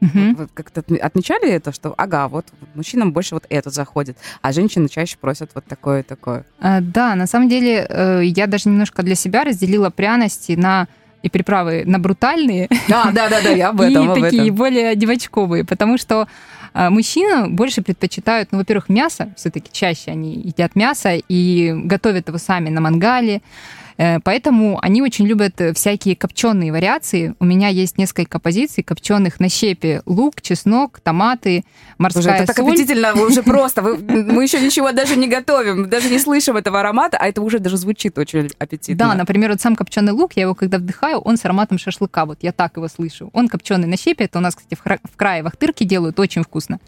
Угу. 0.00 0.36
Вы 0.36 0.48
как-то 0.54 0.84
отмечали 1.00 1.50
это, 1.50 1.72
что, 1.72 1.92
ага, 1.96 2.28
вот 2.28 2.46
мужчинам 2.74 3.12
больше 3.12 3.34
вот 3.34 3.46
это 3.48 3.70
заходит, 3.70 4.16
а 4.42 4.52
женщины 4.52 4.88
чаще 4.88 5.16
просят 5.18 5.50
вот 5.54 5.64
такое 5.64 6.00
и 6.00 6.02
такое? 6.04 6.46
А, 6.60 6.80
да, 6.80 7.14
на 7.16 7.26
самом 7.26 7.48
деле 7.48 7.84
э, 7.88 8.22
я 8.24 8.46
даже 8.46 8.68
немножко 8.68 9.02
для 9.02 9.16
себя 9.16 9.42
разделила 9.42 9.90
пряности 9.90 10.52
на 10.52 10.86
и 11.22 11.28
приправы 11.28 11.84
на 11.86 11.98
брутальные. 11.98 12.68
Да, 12.88 13.10
да, 13.12 13.28
да, 13.28 13.40
да, 13.42 13.50
я 13.50 13.70
об 13.70 13.80
этом. 13.80 14.14
И 14.16 14.20
такие 14.20 14.52
более 14.52 14.94
девочковые, 14.96 15.64
потому 15.64 15.98
что 15.98 16.28
а, 16.74 16.90
мужчины 16.90 17.48
больше 17.48 17.82
предпочитают, 17.82 18.52
ну, 18.52 18.58
во-первых, 18.58 18.88
мясо, 18.88 19.32
все-таки 19.36 19.68
чаще 19.72 20.10
они 20.10 20.34
едят 20.34 20.76
мясо 20.76 21.14
и 21.28 21.72
готовят 21.74 22.28
его 22.28 22.38
сами 22.38 22.68
на 22.70 22.80
мангале. 22.80 23.42
Э, 23.98 24.20
поэтому 24.20 24.78
они 24.80 25.02
очень 25.02 25.26
любят 25.26 25.60
всякие 25.74 26.16
копченые 26.16 26.72
вариации. 26.72 27.34
У 27.40 27.44
меня 27.44 27.68
есть 27.68 27.98
несколько 27.98 28.38
позиций 28.38 28.84
копченых 28.84 29.40
на 29.40 29.48
щепе. 29.48 30.02
Лук, 30.06 30.40
чеснок, 30.40 31.00
томаты, 31.00 31.64
морская 31.98 32.22
Боже, 32.22 32.34
это 32.34 32.46
соль. 32.46 32.54
так 32.54 32.64
аппетительно 32.64 33.12
уже 33.14 33.42
просто. 33.42 33.82
Мы 33.82 34.44
еще 34.44 34.60
ничего 34.60 34.92
даже 34.92 35.16
не 35.16 35.26
готовим, 35.26 35.88
даже 35.88 36.08
не 36.08 36.18
слышим 36.18 36.56
этого 36.56 36.80
аромата, 36.80 37.18
а 37.20 37.26
это 37.26 37.42
уже 37.42 37.58
даже 37.58 37.76
звучит 37.76 38.16
очень 38.18 38.48
аппетитно. 38.58 39.08
Да, 39.08 39.14
например, 39.14 39.50
вот 39.50 39.60
сам 39.60 39.74
копченый 39.74 40.12
лук, 40.12 40.32
я 40.36 40.42
его 40.42 40.54
когда 40.54 40.78
вдыхаю, 40.78 41.18
он 41.18 41.36
с 41.36 41.44
ароматом 41.44 41.78
шашлыка. 41.78 42.24
Вот 42.24 42.38
я 42.42 42.52
так 42.52 42.76
его 42.76 42.88
слышу. 42.88 43.30
Он 43.32 43.48
копченый 43.48 43.88
на 43.88 43.96
щепе. 43.96 44.24
Это 44.24 44.38
у 44.38 44.40
нас, 44.40 44.54
кстати, 44.54 44.78
в 44.80 45.16
крае 45.16 45.42
вахтырки 45.42 45.84
делают 45.84 46.20
очень 46.20 46.44
вкусно. 46.44 46.78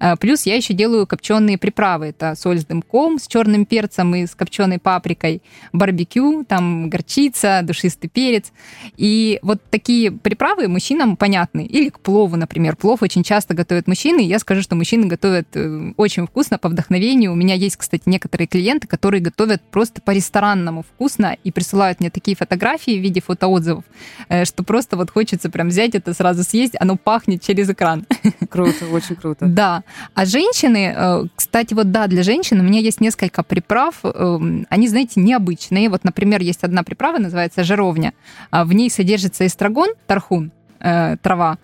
Э, 0.00 0.16
плюс 0.16 0.44
я 0.44 0.56
еще 0.56 0.74
делаю 0.74 1.06
копченые 1.06 1.56
приправы. 1.56 2.06
Это 2.06 2.34
соль 2.34 2.58
с 2.58 2.66
дымком, 2.66 3.18
с 3.18 3.26
черным 3.26 3.64
перцем 3.64 4.14
и 4.14 4.26
с 4.26 4.34
копченой 4.34 4.78
паприкой, 4.78 5.42
барбекю, 5.72 6.44
там 6.44 6.57
там 6.58 6.90
горчица, 6.90 7.60
душистый 7.62 8.10
перец. 8.10 8.52
И 8.96 9.38
вот 9.42 9.60
такие 9.70 10.10
приправы 10.10 10.66
мужчинам 10.66 11.16
понятны. 11.16 11.64
Или 11.64 11.88
к 11.88 12.00
плову, 12.00 12.36
например. 12.36 12.74
Плов 12.74 13.02
очень 13.02 13.22
часто 13.22 13.54
готовят 13.54 13.86
мужчины. 13.86 14.20
Я 14.20 14.40
скажу, 14.40 14.62
что 14.62 14.74
мужчины 14.74 15.06
готовят 15.06 15.46
э, 15.54 15.92
очень 15.96 16.26
вкусно, 16.26 16.58
по 16.58 16.68
вдохновению. 16.68 17.32
У 17.32 17.36
меня 17.36 17.54
есть, 17.54 17.76
кстати, 17.76 18.02
некоторые 18.06 18.48
клиенты, 18.48 18.88
которые 18.88 19.20
готовят 19.20 19.62
просто 19.70 20.02
по-ресторанному 20.02 20.82
вкусно 20.82 21.36
и 21.44 21.52
присылают 21.52 22.00
мне 22.00 22.10
такие 22.10 22.36
фотографии 22.36 22.98
в 22.98 23.02
виде 23.02 23.20
фотоотзывов, 23.20 23.84
э, 24.28 24.44
что 24.44 24.64
просто 24.64 24.96
вот 24.96 25.10
хочется 25.10 25.48
прям 25.48 25.68
взять 25.68 25.94
это, 25.94 26.12
сразу 26.12 26.42
съесть. 26.42 26.74
Оно 26.80 26.96
пахнет 26.96 27.40
через 27.40 27.70
экран. 27.70 28.04
Круто, 28.50 28.86
очень 28.92 29.14
круто. 29.14 29.46
Да. 29.46 29.84
А 30.14 30.24
женщины, 30.24 30.92
э, 30.96 31.24
кстати, 31.36 31.74
вот 31.74 31.92
да, 31.92 32.08
для 32.08 32.24
женщин 32.24 32.58
у 32.58 32.64
меня 32.64 32.80
есть 32.80 33.00
несколько 33.00 33.44
приправ. 33.44 34.02
Они, 34.02 34.88
знаете, 34.88 35.20
необычные. 35.20 35.88
Вот, 35.88 36.02
например, 36.02 36.42
есть 36.48 36.64
одна 36.64 36.82
приправа, 36.82 37.18
называется 37.18 37.62
жировня. 37.62 38.12
А 38.50 38.64
в 38.64 38.72
ней 38.72 38.90
содержится 38.90 39.46
эстрагон, 39.46 39.90
тархун, 40.06 40.50
э, 40.80 41.16
трава, 41.22 41.58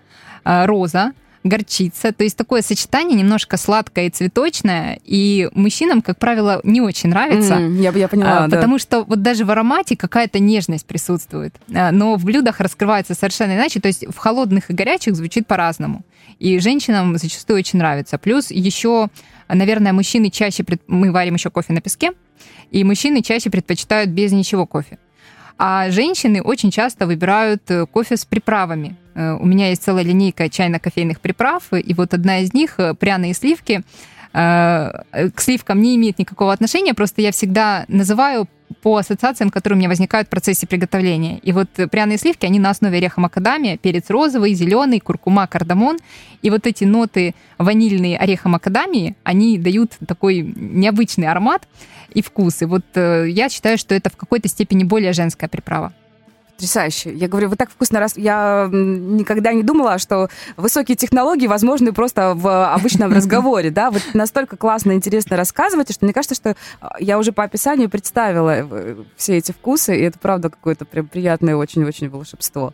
э, 0.45 0.65
роза, 0.65 1.11
горчица. 1.45 2.11
То 2.11 2.23
есть 2.23 2.35
такое 2.35 2.61
сочетание 2.61 3.17
немножко 3.17 3.55
сладкое 3.55 4.07
и 4.07 4.09
цветочное. 4.09 4.99
И 5.05 5.47
мужчинам, 5.53 6.01
как 6.01 6.17
правило, 6.17 6.59
не 6.63 6.81
очень 6.81 7.09
нравится. 7.09 7.53
Mm, 7.53 7.81
я, 7.81 7.91
я 7.91 8.07
поняла, 8.07 8.45
а, 8.45 8.47
да. 8.47 8.57
Потому 8.57 8.79
что 8.79 9.03
вот 9.03 9.21
даже 9.21 9.45
в 9.45 9.51
аромате 9.51 9.95
какая-то 9.95 10.39
нежность 10.39 10.85
присутствует. 10.87 11.55
А, 11.73 11.91
но 11.91 12.15
в 12.15 12.25
блюдах 12.25 12.59
раскрывается 12.59 13.13
совершенно 13.13 13.53
иначе. 13.53 13.79
То 13.79 13.87
есть 13.87 14.05
в 14.07 14.17
холодных 14.17 14.71
и 14.71 14.73
горячих 14.73 15.15
звучит 15.15 15.45
по-разному. 15.45 16.01
И 16.39 16.59
женщинам 16.59 17.15
зачастую 17.17 17.59
очень 17.59 17.79
нравится. 17.79 18.17
Плюс 18.17 18.49
еще, 18.49 19.09
наверное, 19.53 19.93
мужчины 19.93 20.29
чаще... 20.29 20.63
Пред... 20.63 20.81
Мы 20.87 21.11
варим 21.11 21.35
еще 21.35 21.49
кофе 21.49 21.73
на 21.73 21.81
песке. 21.81 22.13
И 22.71 22.83
мужчины 22.83 23.21
чаще 23.21 23.49
предпочитают 23.49 24.09
без 24.09 24.31
ничего 24.31 24.65
кофе. 24.65 24.97
А 25.57 25.89
женщины 25.89 26.41
очень 26.41 26.71
часто 26.71 27.07
выбирают 27.07 27.63
э, 27.69 27.85
кофе 27.85 28.17
с 28.17 28.25
приправами. 28.25 28.97
Э, 29.13 29.33
у 29.39 29.45
меня 29.45 29.69
есть 29.69 29.83
целая 29.83 30.03
линейка 30.03 30.49
чайно-кофейных 30.49 31.21
приправ, 31.21 31.71
и 31.71 31.93
вот 31.93 32.13
одна 32.13 32.39
из 32.39 32.53
них 32.53 32.75
э, 32.77 32.93
пряные 32.93 33.33
сливки. 33.33 33.83
К 34.33 35.05
сливкам 35.37 35.81
не 35.81 35.95
имеет 35.95 36.19
никакого 36.19 36.51
отношения, 36.51 36.93
просто 36.93 37.21
я 37.21 37.31
всегда 37.31 37.85
называю 37.87 38.49
по 38.85 38.97
ассоциациям, 38.97 39.49
которые 39.49 39.77
у 39.77 39.79
меня 39.79 39.89
возникают 39.89 40.27
в 40.27 40.29
процессе 40.29 40.67
приготовления. 40.67 41.39
И 41.39 41.51
вот 41.53 41.69
пряные 41.89 42.19
сливки, 42.19 42.45
они 42.45 42.59
на 42.59 42.69
основе 42.69 42.99
ореха 42.99 43.19
макадамия, 43.19 43.77
перец 43.77 44.11
розовый, 44.11 44.53
зеленый, 44.53 44.99
куркума, 44.99 45.47
кардамон. 45.47 45.97
И 46.43 46.51
вот 46.51 46.67
эти 46.67 46.83
ноты 46.83 47.33
ванильные 47.57 48.15
ореха 48.15 48.47
макадамии, 48.47 49.15
они 49.23 49.57
дают 49.57 49.93
такой 50.07 50.53
необычный 50.55 51.25
аромат 51.25 51.67
и 52.13 52.21
вкус. 52.21 52.61
И 52.61 52.65
вот 52.65 52.85
э, 52.93 53.25
я 53.27 53.49
считаю, 53.49 53.79
что 53.79 53.95
это 53.95 54.11
в 54.11 54.17
какой-то 54.17 54.47
степени 54.49 54.83
более 54.83 55.13
женская 55.13 55.47
приправа. 55.47 55.91
Потрясающе. 56.55 57.13
Я 57.13 57.27
говорю, 57.27 57.49
вы 57.49 57.57
так 57.57 57.69
вкусно 57.69 57.99
раз... 57.99 58.15
Я 58.15 58.69
никогда 58.71 59.51
не 59.51 59.61
думала, 59.61 59.97
что 59.97 60.29
высокие 60.55 60.95
технологии 60.95 61.47
возможны 61.47 61.91
просто 61.91 62.33
в 62.33 62.73
обычном 62.73 63.11
разговоре, 63.15 63.71
да? 63.71 63.91
Вы 63.91 63.99
настолько 64.13 64.55
классно 64.55 64.91
и 64.91 64.95
интересно 64.95 65.35
рассказываете, 65.35 65.93
что 65.93 66.05
мне 66.05 66.13
кажется, 66.13 66.33
что 66.33 66.55
а, 66.79 66.95
я 66.99 67.19
уже 67.19 67.33
по 67.33 67.43
описанию 67.43 67.89
представила 67.89 68.55
э, 68.55 68.95
все 69.17 69.37
эти 69.37 69.51
вкусы, 69.51 69.97
и 69.97 70.03
это 70.03 70.17
правда 70.17 70.49
какое-то 70.49 70.85
прям 70.85 71.07
приятное 71.07 71.57
очень-очень 71.57 72.09
волшебство. 72.09 72.73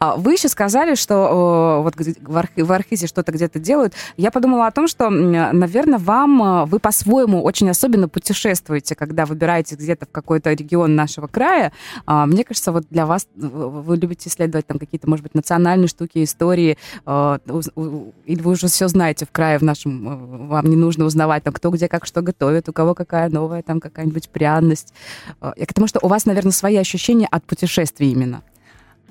А 0.00 0.16
вы 0.16 0.32
еще 0.32 0.48
сказали, 0.48 0.96
что 0.96 1.82
вот 1.84 1.94
в 1.96 2.72
Архизе 2.72 3.06
что-то 3.06 3.30
где-то 3.30 3.60
делают. 3.60 3.94
Я 4.16 4.32
подумала 4.32 4.66
о 4.66 4.72
том, 4.72 4.88
что, 4.88 5.08
наверное, 5.08 5.98
вам, 5.98 6.42
э, 6.42 6.64
вы 6.64 6.80
по-своему 6.80 7.42
очень 7.44 7.70
особенно 7.70 8.08
путешествуете, 8.08 8.96
когда 8.96 9.24
выбираете 9.24 9.76
где-то 9.76 10.06
в 10.06 10.10
какой-то 10.10 10.52
регион 10.52 10.96
нашего 10.96 11.28
края. 11.28 11.72
А, 12.06 12.26
мне 12.26 12.42
кажется, 12.42 12.72
вот 12.72 12.86
для 12.90 13.06
вас 13.06 13.19
вас, 13.20 13.28
вы 13.34 13.96
любите 13.96 14.28
исследовать 14.28 14.66
там 14.66 14.78
какие-то, 14.78 15.08
может 15.08 15.22
быть, 15.22 15.34
национальные 15.34 15.88
штуки, 15.88 16.22
истории, 16.22 16.76
э, 17.06 17.38
или 18.26 18.40
вы 18.40 18.52
уже 18.52 18.68
все 18.68 18.88
знаете 18.88 19.26
в 19.26 19.30
крае 19.30 19.58
в 19.58 19.62
нашем, 19.62 20.08
э, 20.08 20.46
вам 20.46 20.66
не 20.66 20.76
нужно 20.76 21.04
узнавать, 21.04 21.44
там, 21.44 21.52
кто 21.52 21.70
где 21.70 21.88
как 21.88 22.06
что 22.06 22.22
готовит, 22.22 22.68
у 22.68 22.72
кого 22.72 22.94
какая 22.94 23.28
новая 23.28 23.62
там 23.62 23.80
какая-нибудь 23.80 24.30
пряность. 24.30 24.92
Э, 25.40 25.52
я 25.56 25.66
к 25.66 25.74
тому, 25.74 25.86
что 25.86 26.00
у 26.02 26.08
вас, 26.08 26.26
наверное, 26.26 26.52
свои 26.52 26.76
ощущения 26.76 27.26
от 27.30 27.44
путешествий 27.44 28.12
именно. 28.12 28.42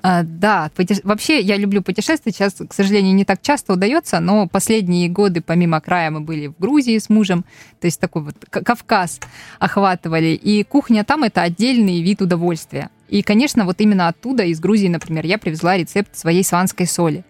А, 0.02 0.22
да, 0.22 0.70
вообще 1.04 1.40
я 1.40 1.56
люблю 1.56 1.82
путешествовать. 1.82 2.36
Сейчас, 2.36 2.54
к 2.54 2.72
сожалению, 2.72 3.14
не 3.14 3.24
так 3.24 3.42
часто 3.42 3.74
удается, 3.74 4.20
но 4.20 4.46
последние 4.48 5.08
годы, 5.08 5.42
помимо 5.42 5.80
края, 5.80 6.10
мы 6.10 6.20
были 6.20 6.46
в 6.46 6.58
Грузии 6.58 6.98
с 6.98 7.08
мужем, 7.08 7.44
то 7.80 7.86
есть 7.86 8.00
такой 8.00 8.22
вот 8.22 8.34
Кавказ 8.48 9.20
охватывали. 9.58 10.28
И 10.28 10.64
кухня 10.64 11.04
там 11.04 11.24
это 11.24 11.42
отдельный 11.42 12.00
вид 12.00 12.22
удовольствия. 12.22 12.90
И, 13.08 13.22
конечно, 13.22 13.64
вот 13.64 13.80
именно 13.80 14.08
оттуда, 14.08 14.44
из 14.44 14.60
Грузии, 14.60 14.88
например, 14.88 15.26
я 15.26 15.36
привезла 15.36 15.76
рецепт 15.76 16.16
своей 16.16 16.44
сванской 16.44 16.86
соли. 16.86 17.24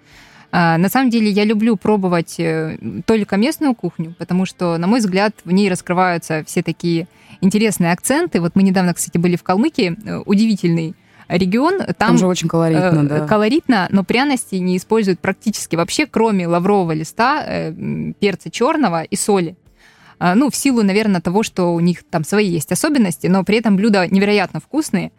А, 0.53 0.79
на 0.79 0.89
самом 0.89 1.11
деле 1.11 1.31
я 1.31 1.45
люблю 1.45 1.77
пробовать 1.77 2.39
э, 2.39 2.77
только 3.07 3.37
местную 3.37 3.75
кухню, 3.75 4.15
потому 4.19 4.47
что, 4.47 4.77
на 4.79 4.87
мой 4.87 4.99
взгляд, 4.99 5.35
в 5.45 5.53
ней 5.53 5.71
раскрываются 5.71 6.45
все 6.45 6.63
такие 6.63 7.07
интересные 7.41 7.93
акценты. 7.93 8.41
Вот 8.41 8.57
мы 8.57 8.63
недавно, 8.63 8.93
кстати, 8.93 9.17
были 9.17 9.37
в 9.37 9.43
Калмыкии, 9.43 9.97
э, 10.05 10.19
удивительный 10.27 10.95
регион. 11.37 11.79
Там, 11.79 11.95
там 11.95 12.19
же 12.19 12.27
очень 12.27 12.49
колоритно, 12.49 13.01
э, 13.01 13.03
да. 13.03 13.27
Колоритно, 13.27 13.89
но 13.91 14.05
пряности 14.05 14.57
не 14.57 14.77
используют 14.77 15.21
практически 15.21 15.77
вообще, 15.77 16.07
кроме 16.07 16.47
лаврового 16.47 16.93
листа, 16.93 17.73
перца 18.21 18.51
черного 18.51 19.03
и 19.03 19.17
соли. 19.17 19.57
А, 20.21 20.35
ну, 20.35 20.51
в 20.51 20.57
силу, 20.57 20.83
наверное, 20.83 21.23
того, 21.23 21.43
что 21.43 21.73
у 21.75 21.81
них 21.81 22.05
там 22.05 22.25
свои 22.25 22.47
есть 22.47 22.71
особенности, 22.71 23.27
но 23.27 23.43
при 23.43 23.57
этом 23.57 23.77
блюда 23.77 24.07
невероятно 24.07 24.61
вкусные. 24.61 25.13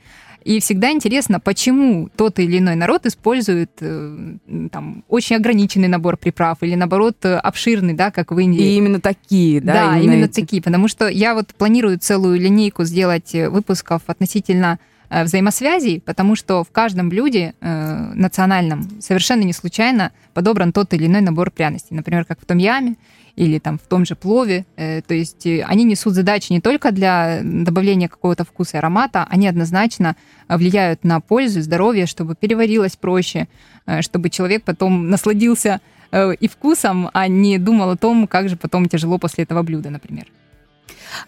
И 0.43 0.59
всегда 0.59 0.91
интересно, 0.91 1.39
почему 1.39 2.09
тот 2.15 2.39
или 2.39 2.59
иной 2.59 2.75
народ 2.75 3.05
использует 3.05 3.71
э, 3.79 4.37
там, 4.71 5.03
очень 5.07 5.35
ограниченный 5.35 5.87
набор 5.87 6.17
приправ 6.17 6.59
или, 6.61 6.75
наоборот, 6.75 7.17
обширный, 7.25 7.93
да, 7.93 8.11
как 8.11 8.31
в 8.31 8.39
Индии. 8.39 8.61
И 8.63 8.77
именно 8.77 8.99
такие, 8.99 9.59
да? 9.61 9.73
Да, 9.73 9.97
именно, 9.97 10.13
именно 10.13 10.27
такие, 10.27 10.61
потому 10.61 10.87
что 10.87 11.07
я 11.07 11.33
вот 11.35 11.53
планирую 11.55 11.99
целую 11.99 12.39
линейку 12.39 12.83
сделать 12.85 13.33
выпусков 13.33 14.03
относительно 14.07 14.79
э, 14.81 14.90
взаимосвязей, 15.11 16.01
потому 16.01 16.35
что 16.35 16.63
в 16.63 16.71
каждом 16.71 17.09
блюде 17.09 17.53
э, 17.59 18.11
национальном 18.15 19.01
совершенно 19.01 19.43
не 19.43 19.53
случайно 19.53 20.11
подобран 20.33 20.71
тот 20.71 20.93
или 20.93 21.05
иной 21.05 21.21
набор 21.21 21.51
пряностей. 21.51 21.95
Например, 21.95 22.25
как 22.25 22.39
в 22.39 22.45
том 22.45 22.57
яме 22.57 22.95
или 23.35 23.59
там 23.59 23.77
в 23.77 23.87
том 23.87 24.05
же 24.05 24.15
плове. 24.15 24.65
Э, 24.75 25.01
то 25.01 25.13
есть 25.13 25.45
э, 25.45 25.63
они 25.67 25.83
несут 25.83 26.13
задачи 26.13 26.51
не 26.51 26.61
только 26.61 26.91
для 26.91 27.41
добавления 27.43 28.07
какого-то 28.07 28.43
вкуса 28.43 28.77
и 28.77 28.79
аромата, 28.79 29.25
они 29.29 29.47
однозначно 29.47 30.15
влияют 30.47 31.03
на 31.03 31.19
пользу 31.19 31.59
и 31.59 31.61
здоровье, 31.61 32.05
чтобы 32.05 32.35
переварилось 32.35 32.95
проще, 32.95 33.47
э, 33.85 34.01
чтобы 34.01 34.29
человек 34.29 34.63
потом 34.63 35.09
насладился 35.09 35.81
и 36.41 36.49
вкусом, 36.49 37.09
а 37.13 37.29
не 37.29 37.57
думал 37.57 37.91
о 37.91 37.95
том, 37.95 38.27
как 38.27 38.49
же 38.49 38.57
потом 38.57 38.89
тяжело 38.89 39.17
после 39.17 39.45
этого 39.45 39.63
блюда, 39.63 39.89
например. 39.89 40.25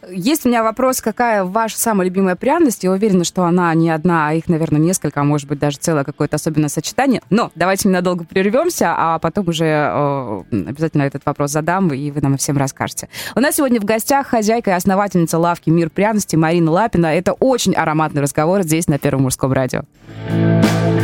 Есть 0.09 0.45
у 0.45 0.49
меня 0.49 0.63
вопрос, 0.63 1.01
какая 1.01 1.43
ваша 1.43 1.77
самая 1.77 2.07
любимая 2.07 2.35
пряность? 2.35 2.83
Я 2.83 2.91
уверена, 2.91 3.23
что 3.23 3.43
она 3.43 3.73
не 3.73 3.89
одна, 3.89 4.29
а 4.29 4.33
их, 4.33 4.47
наверное, 4.47 4.79
несколько, 4.79 5.21
а 5.21 5.23
может 5.23 5.47
быть 5.47 5.59
даже 5.59 5.77
целое 5.77 6.03
какое-то 6.03 6.35
особенное 6.35 6.69
сочетание. 6.69 7.21
Но 7.29 7.51
давайте 7.55 7.87
ненадолго 7.87 8.25
прервемся, 8.25 8.93
а 8.95 9.19
потом 9.19 9.47
уже 9.47 9.65
э, 9.65 10.43
обязательно 10.51 11.03
этот 11.03 11.25
вопрос 11.25 11.51
задам, 11.51 11.93
и 11.93 12.11
вы 12.11 12.21
нам 12.21 12.37
всем 12.37 12.57
расскажете. 12.57 13.09
У 13.35 13.39
нас 13.39 13.55
сегодня 13.55 13.79
в 13.79 13.85
гостях 13.85 14.27
хозяйка 14.27 14.71
и 14.71 14.73
основательница 14.73 15.37
лавки 15.37 15.69
«Мир 15.69 15.89
пряностей» 15.89 16.37
Марина 16.37 16.71
Лапина. 16.71 17.07
Это 17.07 17.33
очень 17.33 17.73
ароматный 17.73 18.21
разговор 18.21 18.63
здесь, 18.63 18.87
на 18.87 18.97
Первом 18.97 19.23
мужском 19.23 19.53
радио. 19.53 19.83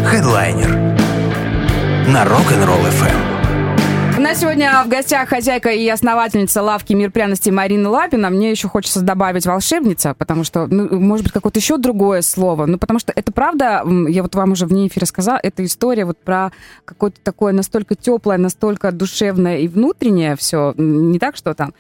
Хедлайнер 0.06 0.70
на 2.08 2.24
Rock'n'Roll 2.24 2.90
FM. 2.90 3.29
Нас 4.30 4.42
сегодня 4.42 4.84
в 4.86 4.90
гостях 4.90 5.30
хозяйка 5.30 5.70
и 5.70 5.90
основательница 5.90 6.62
лавки 6.62 6.94
«Мир 6.94 7.10
пряностей» 7.10 7.52
Марина 7.52 7.90
Лапина. 7.90 8.30
Мне 8.30 8.52
еще 8.52 8.68
хочется 8.68 9.02
добавить 9.02 9.48
волшебница, 9.48 10.14
потому 10.14 10.44
что, 10.44 10.68
ну, 10.68 11.00
может 11.00 11.24
быть, 11.24 11.34
какое-то 11.34 11.58
еще 11.58 11.78
другое 11.78 12.22
слово. 12.22 12.68
Ну, 12.68 12.78
потому 12.78 13.00
что 13.00 13.12
это 13.16 13.32
правда, 13.32 13.84
я 14.08 14.22
вот 14.22 14.36
вам 14.36 14.52
уже 14.52 14.68
вне 14.68 14.86
эфира 14.86 15.06
сказала, 15.06 15.40
это 15.42 15.66
история 15.66 16.06
вот 16.06 16.20
про 16.20 16.52
какое-то 16.86 17.20
такое 17.24 17.54
настолько 17.54 17.96
теплое, 17.96 18.38
настолько 18.38 18.92
душевное 18.92 19.58
и 19.58 19.68
внутреннее 19.68 20.36
все. 20.36 20.76
Не 20.78 21.18
так, 21.18 21.36
что 21.36 21.56
там 21.56 21.74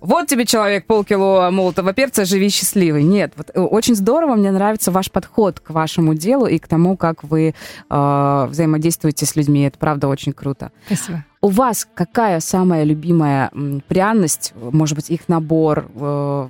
вот 0.00 0.28
тебе 0.28 0.44
человек, 0.44 0.86
полкило 0.86 1.50
молотого 1.50 1.92
перца, 1.92 2.24
живи 2.24 2.48
счастливый. 2.48 3.02
Нет, 3.02 3.32
вот 3.36 3.50
э, 3.54 3.60
очень 3.60 3.94
здорово, 3.94 4.36
мне 4.36 4.50
нравится 4.50 4.90
ваш 4.90 5.10
подход 5.10 5.60
к 5.60 5.70
вашему 5.70 6.14
делу 6.14 6.46
и 6.46 6.58
к 6.58 6.68
тому, 6.68 6.96
как 6.96 7.24
вы 7.24 7.54
э, 7.88 8.46
взаимодействуете 8.48 9.26
с 9.26 9.36
людьми. 9.36 9.62
Это 9.62 9.78
правда 9.78 10.08
очень 10.08 10.32
круто. 10.32 10.70
Спасибо. 10.86 11.24
У 11.40 11.48
вас 11.48 11.86
какая 11.94 12.40
самая 12.40 12.84
любимая 12.84 13.50
пряность, 13.88 14.52
может 14.56 14.96
быть, 14.96 15.10
их 15.10 15.28
набор? 15.28 15.86
Э, 15.94 16.48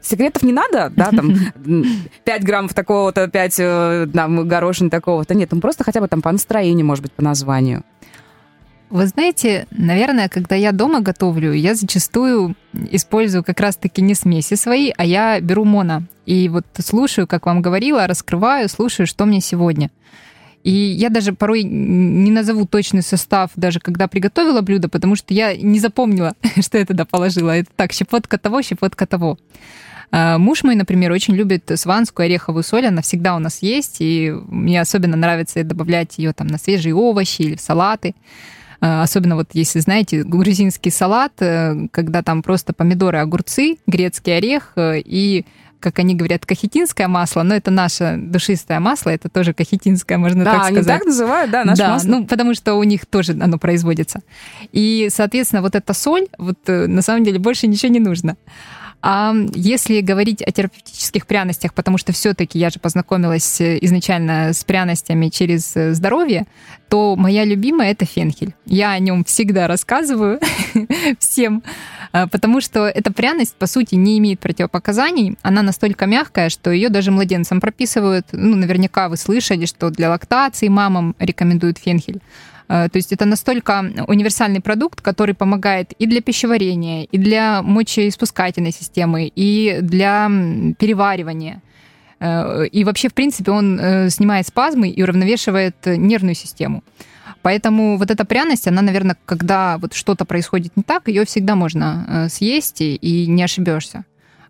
секретов 0.00 0.42
не 0.42 0.52
надо, 0.52 0.90
да, 0.94 1.10
там 1.10 1.34
5 2.24 2.44
граммов 2.44 2.74
такого-то, 2.74 3.28
5 3.28 3.54
э, 3.58 4.06
там, 4.12 4.48
горошин 4.48 4.90
такого-то. 4.90 5.34
Нет, 5.34 5.50
ну 5.52 5.60
просто 5.60 5.84
хотя 5.84 6.00
бы 6.00 6.08
там 6.08 6.22
по 6.22 6.32
настроению, 6.32 6.86
может 6.86 7.02
быть, 7.02 7.12
по 7.12 7.22
названию. 7.22 7.84
Вы 8.90 9.06
знаете, 9.06 9.66
наверное, 9.70 10.28
когда 10.28 10.54
я 10.54 10.72
дома 10.72 11.00
готовлю, 11.00 11.52
я 11.52 11.74
зачастую 11.74 12.56
использую 12.90 13.44
как 13.44 13.60
раз-таки 13.60 14.00
не 14.00 14.14
смеси 14.14 14.54
свои, 14.54 14.92
а 14.96 15.04
я 15.04 15.40
беру 15.40 15.64
моно. 15.64 16.04
И 16.24 16.48
вот 16.48 16.64
слушаю, 16.78 17.26
как 17.26 17.46
вам 17.46 17.60
говорила, 17.60 18.06
раскрываю, 18.06 18.68
слушаю, 18.68 19.06
что 19.06 19.26
мне 19.26 19.40
сегодня. 19.40 19.90
И 20.64 20.72
я 20.72 21.10
даже 21.10 21.32
порой 21.34 21.62
не 21.62 22.30
назову 22.30 22.66
точный 22.66 23.02
состав, 23.02 23.50
даже 23.56 23.78
когда 23.78 24.08
приготовила 24.08 24.62
блюдо, 24.62 24.88
потому 24.88 25.16
что 25.16 25.34
я 25.34 25.56
не 25.56 25.78
запомнила, 25.78 26.34
что 26.60 26.78
я 26.78 26.86
туда 26.86 27.04
положила. 27.04 27.50
Это 27.50 27.70
так, 27.76 27.92
щепотка 27.92 28.38
того, 28.38 28.62
щепотка 28.62 29.06
того. 29.06 29.38
А, 30.10 30.38
муж 30.38 30.64
мой, 30.64 30.74
например, 30.74 31.12
очень 31.12 31.34
любит 31.34 31.70
сванскую 31.74 32.24
ореховую 32.24 32.62
соль, 32.62 32.86
она 32.86 33.02
всегда 33.02 33.36
у 33.36 33.38
нас 33.38 33.62
есть, 33.62 33.96
и 34.00 34.32
мне 34.48 34.80
особенно 34.80 35.16
нравится 35.16 35.62
добавлять 35.62 36.16
ее 36.16 36.32
там 36.32 36.46
на 36.46 36.58
свежие 36.58 36.94
овощи 36.94 37.42
или 37.42 37.56
в 37.56 37.60
салаты. 37.60 38.14
Э, 38.80 39.02
особенно 39.02 39.36
вот 39.36 39.48
если 39.52 39.80
знаете, 39.80 40.22
грузинский 40.22 40.90
салат, 40.90 41.32
э, 41.40 41.88
когда 41.90 42.22
там 42.22 42.42
просто 42.42 42.72
помидоры, 42.72 43.18
огурцы, 43.18 43.78
грецкий 43.86 44.36
орех 44.36 44.72
э, 44.76 45.00
и 45.04 45.44
как 45.80 46.00
они 46.00 46.16
говорят, 46.16 46.44
кахетинское 46.44 47.06
масло, 47.06 47.44
но 47.44 47.54
это 47.54 47.70
наше 47.70 48.16
душистое 48.18 48.80
масло, 48.80 49.10
это 49.10 49.28
тоже 49.28 49.54
кахетинское, 49.54 50.18
можно 50.18 50.44
да, 50.44 50.52
так 50.54 50.64
сказать. 50.64 50.86
Да, 50.86 50.92
они 50.92 50.98
так 50.98 51.06
называют, 51.06 51.50
да, 51.52 51.64
наше 51.64 51.82
да, 51.82 51.90
масло. 51.90 52.08
ну, 52.08 52.26
потому 52.26 52.54
что 52.54 52.74
у 52.74 52.82
них 52.82 53.06
тоже 53.06 53.36
оно 53.40 53.58
производится. 53.58 54.20
И, 54.72 55.08
соответственно, 55.08 55.62
вот 55.62 55.76
эта 55.76 55.94
соль, 55.94 56.26
вот 56.36 56.58
на 56.66 57.00
самом 57.00 57.22
деле 57.22 57.38
больше 57.38 57.68
ничего 57.68 57.92
не 57.92 58.00
нужно. 58.00 58.36
А 59.00 59.32
если 59.54 60.00
говорить 60.00 60.42
о 60.42 60.50
терапевтических 60.50 61.26
пряностях, 61.26 61.72
потому 61.72 61.98
что 61.98 62.12
все-таки 62.12 62.58
я 62.58 62.68
же 62.70 62.80
познакомилась 62.80 63.60
э, 63.60 63.78
изначально 63.82 64.52
с 64.52 64.64
пряностями 64.64 65.28
через 65.28 65.76
э, 65.76 65.94
здоровье, 65.94 66.46
то 66.88 67.14
моя 67.14 67.44
любимая 67.44 67.92
это 67.92 68.06
фенхель. 68.06 68.54
Я 68.66 68.90
о 68.90 68.98
нем 68.98 69.24
всегда 69.24 69.68
рассказываю 69.68 70.40
всем, 71.20 71.62
э, 72.12 72.26
потому 72.26 72.60
что 72.60 72.86
эта 72.86 73.12
пряность, 73.12 73.54
по 73.54 73.66
сути, 73.66 73.94
не 73.94 74.18
имеет 74.18 74.40
противопоказаний. 74.40 75.36
Она 75.42 75.62
настолько 75.62 76.06
мягкая, 76.06 76.48
что 76.48 76.72
ее 76.72 76.88
даже 76.88 77.12
младенцам 77.12 77.60
прописывают. 77.60 78.26
Ну, 78.32 78.56
наверняка 78.56 79.08
вы 79.08 79.16
слышали, 79.16 79.66
что 79.66 79.90
для 79.90 80.10
лактации 80.10 80.66
мамам 80.66 81.14
рекомендуют 81.20 81.78
фенхель. 81.78 82.20
Э, 82.68 82.88
то 82.88 82.96
есть 82.98 83.12
это 83.12 83.24
настолько 83.24 84.04
универсальный 84.06 84.60
продукт, 84.60 85.00
который 85.00 85.34
помогает 85.34 85.92
и 85.92 86.06
для 86.06 86.20
пищеварения, 86.20 87.04
и 87.04 87.18
для 87.18 87.62
мочеиспускательной 87.62 88.72
системы, 88.72 89.30
и 89.34 89.78
для 89.80 90.30
переваривания. 90.78 91.62
Э, 92.20 92.66
и 92.66 92.84
вообще, 92.84 93.08
в 93.08 93.14
принципе, 93.14 93.50
он 93.50 93.80
э, 93.80 94.10
снимает 94.10 94.46
спазмы 94.46 94.88
и 94.88 95.02
уравновешивает 95.02 95.76
нервную 95.86 96.34
систему. 96.34 96.82
Поэтому 97.42 97.96
вот 97.96 98.10
эта 98.10 98.24
пряность, 98.24 98.66
она, 98.66 98.82
наверное, 98.82 99.16
когда 99.24 99.78
вот 99.78 99.94
что-то 99.94 100.24
происходит 100.24 100.76
не 100.76 100.82
так, 100.82 101.08
ее 101.08 101.24
всегда 101.24 101.54
можно 101.54 102.26
съесть 102.28 102.80
и 102.80 103.26
не 103.28 103.42
ошибешься. 103.44 104.04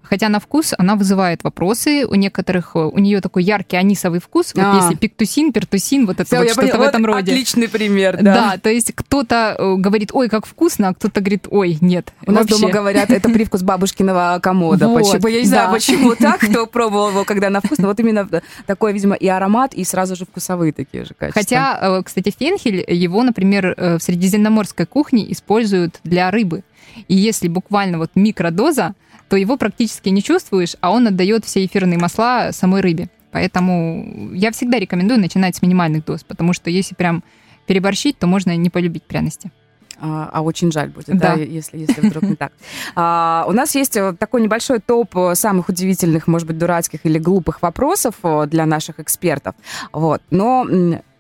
Хотя 0.09 0.29
на 0.29 0.41
вкус 0.41 0.75
она 0.79 0.97
вызывает 0.97 1.45
вопросы. 1.45 2.07
У 2.07 2.15
некоторых, 2.15 2.73
э, 2.75 2.79
у 2.79 2.99
нее 2.99 3.21
такой 3.21 3.43
яркий 3.43 3.77
анисовый 3.77 4.21
вкус. 4.21 4.53
Вот 4.55 4.65
А. 4.65 4.77
если 4.77 4.95
пиктусин, 4.95 5.53
пертусин, 5.53 6.07
вот 6.07 6.17
это 6.21 6.25
Всё, 6.25 6.39
вот 6.39 6.51
что-то 6.51 6.77
в 6.77 6.79
Вот 6.79 6.89
этом 6.89 7.05
роде. 7.05 7.33
Отличный 7.33 7.69
пример, 7.69 8.17
Да. 8.23 8.35
да. 8.35 8.59
то 8.59 8.71
есть 8.71 8.93
кто-то 8.95 9.55
э, 9.59 9.75
говорит, 9.77 10.11
ой, 10.15 10.29
как 10.29 10.47
вкусно, 10.47 10.89
а 10.89 10.95
кто-то 10.95 11.21
говорит, 11.21 11.47
ой, 11.51 11.77
нет. 11.81 12.13
У 12.27 12.33
нас 12.33 12.47
вообще. 12.47 12.61
дома 12.61 12.73
говорят, 12.73 13.11
это 13.11 13.29
привкус 13.29 13.63
бабушкиного 13.63 14.39
комода. 14.43 14.89
Вот, 14.99 15.13
почему? 15.13 15.29
Я 15.29 15.41
не 15.43 15.47
знаю, 15.47 15.69
да. 15.69 15.75
почему 15.75 16.15
так, 16.15 16.41
кто 16.49 16.67
пробовал 16.67 17.11
его, 17.11 17.25
когда 17.25 17.51
на 17.51 17.61
вкус. 17.61 17.79
Но 17.79 17.89
вот 17.89 18.01
именно 18.01 18.27
такой, 18.67 18.93
видимо, 18.95 19.15
и 19.15 19.29
аромат, 19.29 19.75
и 19.75 19.85
сразу 19.85 20.17
же 20.17 20.25
вкусовые 20.25 20.73
такие 20.73 21.05
же 21.05 21.15
качества. 21.15 21.41
Хотя, 21.41 21.79
э, 21.99 22.03
кстати, 22.03 22.33
фенхель, 22.37 22.85
его, 22.89 23.23
например, 23.23 23.75
в 23.77 24.01
средиземноморской 24.01 24.87
кухне 24.87 25.31
используют 25.33 26.01
для 26.05 26.31
рыбы. 26.31 26.63
И 27.09 27.15
если 27.15 27.49
буквально 27.49 27.99
вот 27.99 28.11
микродоза, 28.15 28.95
то 29.29 29.37
его 29.37 29.57
практически 29.57 30.09
не 30.09 30.23
чувствуешь, 30.23 30.77
а 30.81 30.91
он 30.91 31.07
отдает 31.07 31.45
все 31.45 31.65
эфирные 31.65 31.99
масла 31.99 32.51
самой 32.53 32.81
рыбе. 32.81 33.09
Поэтому 33.31 34.33
я 34.33 34.51
всегда 34.53 34.79
рекомендую 34.79 35.21
начинать 35.21 35.57
с 35.57 35.63
минимальных 35.63 36.05
доз, 36.05 36.25
потому 36.25 36.53
что 36.53 36.71
если 36.71 36.95
прям 36.95 37.23
переборщить, 37.67 38.19
то 38.19 38.27
можно 38.27 38.57
не 38.57 38.71
полюбить 38.71 39.03
пряности. 39.03 39.53
А, 40.01 40.31
а 40.33 40.43
очень 40.43 40.71
жаль 40.71 40.91
будет, 40.91 41.19
да, 41.19 41.35
Да. 41.35 41.43
если, 41.43 41.79
если 41.79 42.01
вдруг 42.01 42.23
не 42.23 42.37
так. 42.37 42.53
А, 42.95 43.45
у 43.49 43.53
нас 43.53 43.75
есть 43.75 43.97
э, 43.97 44.13
такой 44.13 44.41
небольшой 44.41 44.79
топ 44.79 45.17
э, 45.17 45.35
самых 45.35 45.69
удивительных, 45.69 46.29
может 46.29 46.47
быть, 46.47 46.57
дурацких 46.57 47.01
или 47.03 47.19
глупых 47.19 47.63
вопросов 47.63 48.15
э, 48.23 48.47
для 48.47 48.65
наших 48.65 49.01
экспертов. 49.01 49.57
Вот. 49.93 50.23
Но 50.31 50.65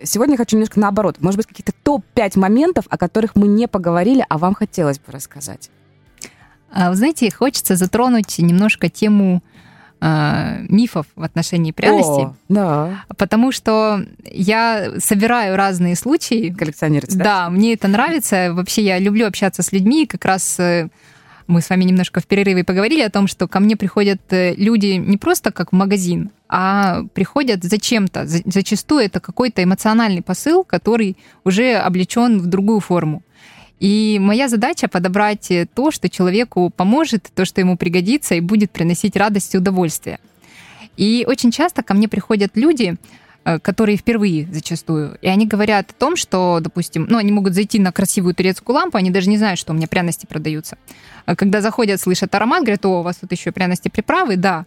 сегодня 0.02 0.34
я 0.34 0.38
хочу 0.38 0.56
немножко 0.56 0.78
наоборот. 0.78 1.16
Может 1.20 1.38
быть, 1.38 1.46
какие-то 1.46 1.72
топ-5 1.82 2.38
моментов, 2.38 2.84
о 2.88 2.96
которых 2.96 3.34
мы 3.34 3.48
не 3.48 3.66
поговорили, 3.66 4.24
а 4.28 4.38
вам 4.38 4.54
хотелось 4.54 5.00
бы 5.00 5.12
рассказать. 5.12 5.70
А, 6.70 6.90
Вы 6.90 6.96
знаете, 6.96 7.30
хочется 7.30 7.76
затронуть 7.76 8.38
немножко 8.38 8.88
тему 8.88 9.42
э, 10.00 10.66
мифов 10.68 11.06
в 11.16 11.22
отношении 11.22 11.72
пряности, 11.72 12.20
О, 12.22 12.34
да. 12.48 13.04
потому 13.16 13.52
что 13.52 14.04
я 14.24 14.92
собираю 14.98 15.56
разные 15.56 15.96
случаи, 15.96 16.54
Коллекционировать, 16.56 17.16
да? 17.16 17.24
Да, 17.24 17.50
мне 17.50 17.72
это 17.74 17.88
нравится. 17.88 18.52
Вообще 18.52 18.82
я 18.82 18.98
люблю 18.98 19.26
общаться 19.26 19.62
с 19.62 19.72
людьми. 19.72 20.06
Как 20.06 20.24
раз 20.24 20.58
э, 20.60 20.88
мы 21.46 21.62
с 21.62 21.70
вами 21.70 21.84
немножко 21.84 22.20
в 22.20 22.26
перерыве 22.26 22.62
поговорили 22.64 23.00
о 23.00 23.10
том, 23.10 23.26
что 23.26 23.48
ко 23.48 23.58
мне 23.60 23.76
приходят 23.76 24.20
э, 24.30 24.54
люди 24.54 24.96
не 24.98 25.16
просто 25.16 25.50
как 25.50 25.72
в 25.72 25.74
магазин, 25.74 26.30
а 26.48 27.02
приходят 27.14 27.64
зачем-то. 27.64 28.26
За- 28.26 28.42
Зачастую 28.44 29.04
это 29.04 29.18
какой-то 29.20 29.64
эмоциональный 29.64 30.22
посыл, 30.22 30.62
который 30.64 31.16
уже 31.44 31.74
облечен 31.74 32.38
в 32.40 32.46
другую 32.46 32.80
форму. 32.80 33.22
И 33.80 34.18
моя 34.20 34.48
задача 34.48 34.88
подобрать 34.88 35.50
э, 35.50 35.66
то, 35.72 35.90
что 35.90 36.08
человеку 36.08 36.70
поможет, 36.70 37.30
то, 37.34 37.44
что 37.44 37.60
ему 37.60 37.76
пригодится 37.76 38.34
и 38.34 38.40
будет 38.40 38.70
приносить 38.72 39.16
радость 39.16 39.54
и 39.54 39.58
удовольствие. 39.58 40.18
И 40.96 41.24
очень 41.28 41.52
часто 41.52 41.82
ко 41.84 41.94
мне 41.94 42.08
приходят 42.08 42.56
люди, 42.56 42.96
э, 43.44 43.58
которые 43.60 43.96
впервые 43.96 44.48
зачастую, 44.52 45.16
и 45.22 45.28
они 45.28 45.46
говорят 45.46 45.90
о 45.90 45.94
том, 45.94 46.16
что, 46.16 46.58
допустим, 46.60 47.06
ну, 47.08 47.18
они 47.18 47.30
могут 47.30 47.54
зайти 47.54 47.78
на 47.78 47.92
красивую 47.92 48.34
турецкую 48.34 48.74
лампу, 48.74 48.98
они 48.98 49.10
даже 49.10 49.28
не 49.30 49.38
знают, 49.38 49.60
что 49.60 49.72
у 49.72 49.76
меня 49.76 49.86
пряности 49.86 50.26
продаются. 50.26 50.76
А 51.24 51.36
Когда 51.36 51.60
заходят, 51.60 52.00
слышат 52.00 52.34
аромат, 52.34 52.62
говорят, 52.62 52.84
о, 52.84 53.00
у 53.00 53.02
вас 53.02 53.16
тут 53.16 53.30
еще 53.30 53.52
пряности 53.52 53.88
приправы, 53.88 54.36
да. 54.36 54.66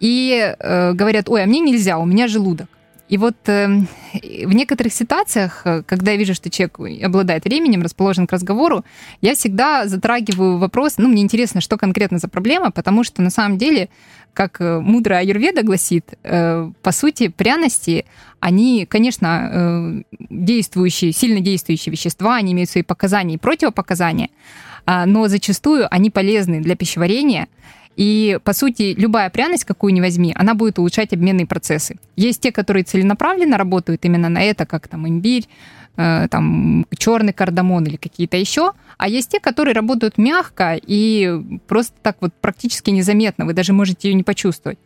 И 0.00 0.54
э, 0.58 0.92
говорят, 0.92 1.28
ой, 1.28 1.42
а 1.42 1.46
мне 1.46 1.60
нельзя, 1.60 1.98
у 1.98 2.06
меня 2.06 2.26
желудок. 2.26 2.68
И 3.08 3.18
вот 3.18 3.36
э, 3.46 3.68
в 4.12 4.52
некоторых 4.52 4.92
ситуациях, 4.92 5.62
э, 5.64 5.82
когда 5.86 6.12
я 6.12 6.16
вижу, 6.16 6.34
что 6.34 6.50
человек 6.50 7.04
обладает 7.04 7.44
временем, 7.44 7.82
расположен 7.82 8.26
к 8.26 8.32
разговору, 8.32 8.84
я 9.20 9.34
всегда 9.34 9.86
затрагиваю 9.86 10.58
вопрос, 10.58 10.94
ну, 10.98 11.08
мне 11.08 11.22
интересно, 11.22 11.60
что 11.60 11.76
конкретно 11.76 12.18
за 12.18 12.28
проблема, 12.28 12.70
потому 12.70 13.04
что 13.04 13.22
на 13.22 13.30
самом 13.30 13.58
деле, 13.58 13.88
как 14.34 14.60
э, 14.60 14.80
мудрая 14.80 15.20
аюрведа 15.20 15.62
гласит, 15.62 16.14
э, 16.24 16.70
по 16.82 16.92
сути, 16.92 17.28
пряности, 17.28 18.06
они, 18.40 18.86
конечно, 18.86 19.50
э, 19.52 20.02
действующие, 20.28 21.12
сильно 21.12 21.40
действующие 21.40 21.92
вещества, 21.92 22.36
они 22.36 22.52
имеют 22.52 22.70
свои 22.70 22.82
показания 22.82 23.34
и 23.34 23.38
противопоказания, 23.38 24.30
а, 24.84 25.06
но 25.06 25.28
зачастую 25.28 25.86
они 25.92 26.10
полезны 26.10 26.60
для 26.60 26.76
пищеварения, 26.76 27.48
и, 27.96 28.38
по 28.44 28.52
сути, 28.52 28.94
любая 28.96 29.30
пряность, 29.30 29.64
какую 29.64 29.94
ни 29.94 30.00
возьми, 30.00 30.34
она 30.36 30.54
будет 30.54 30.78
улучшать 30.78 31.12
обменные 31.12 31.46
процессы. 31.46 31.96
Есть 32.14 32.42
те, 32.42 32.52
которые 32.52 32.84
целенаправленно 32.84 33.56
работают 33.56 34.04
именно 34.04 34.28
на 34.28 34.42
это, 34.42 34.66
как 34.66 34.86
там 34.86 35.08
имбирь, 35.08 35.48
э, 35.96 36.28
там 36.30 36.86
черный 36.96 37.32
кардамон 37.32 37.84
или 37.84 37.96
какие-то 37.96 38.36
еще, 38.36 38.72
а 38.98 39.08
есть 39.08 39.30
те, 39.30 39.40
которые 39.40 39.74
работают 39.74 40.18
мягко 40.18 40.78
и 40.80 41.40
просто 41.66 41.94
так 42.02 42.18
вот 42.20 42.34
практически 42.40 42.90
незаметно, 42.90 43.46
вы 43.46 43.54
даже 43.54 43.72
можете 43.72 44.08
ее 44.08 44.14
не 44.14 44.22
почувствовать. 44.22 44.78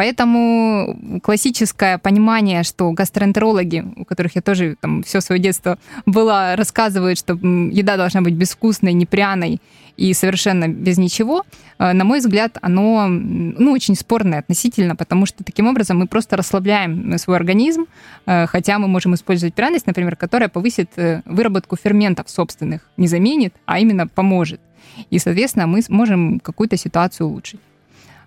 Поэтому 0.00 1.20
классическое 1.22 1.98
понимание, 1.98 2.62
что 2.62 2.90
гастроэнтерологи, 2.90 3.84
у 3.96 4.06
которых 4.06 4.34
я 4.34 4.40
тоже 4.40 4.76
там 4.80 5.02
все 5.02 5.20
свое 5.20 5.38
детство 5.38 5.78
была, 6.06 6.56
рассказывают, 6.56 7.18
что 7.18 7.34
еда 7.34 7.98
должна 7.98 8.22
быть 8.22 8.32
безвкусной, 8.32 8.94
непряной 8.94 9.60
и 9.98 10.14
совершенно 10.14 10.68
без 10.68 10.96
ничего, 10.96 11.44
э, 11.78 11.92
на 11.92 12.04
мой 12.04 12.20
взгляд, 12.20 12.56
оно 12.62 13.08
ну, 13.08 13.72
очень 13.72 13.94
спорное 13.94 14.38
относительно, 14.38 14.96
потому 14.96 15.26
что 15.26 15.44
таким 15.44 15.66
образом 15.66 15.98
мы 15.98 16.06
просто 16.06 16.38
расслабляем 16.38 17.18
свой 17.18 17.36
организм, 17.36 17.84
э, 18.24 18.46
хотя 18.46 18.78
мы 18.78 18.88
можем 18.88 19.14
использовать 19.14 19.52
пряность, 19.52 19.86
например, 19.86 20.16
которая 20.16 20.48
повысит 20.48 20.92
э, 20.96 21.20
выработку 21.26 21.76
ферментов 21.76 22.30
собственных, 22.30 22.88
не 22.96 23.06
заменит, 23.06 23.52
а 23.66 23.78
именно 23.78 24.06
поможет. 24.08 24.62
И, 25.10 25.18
соответственно, 25.18 25.66
мы 25.66 25.82
сможем 25.82 26.40
какую-то 26.40 26.78
ситуацию 26.78 27.26
улучшить. 27.26 27.60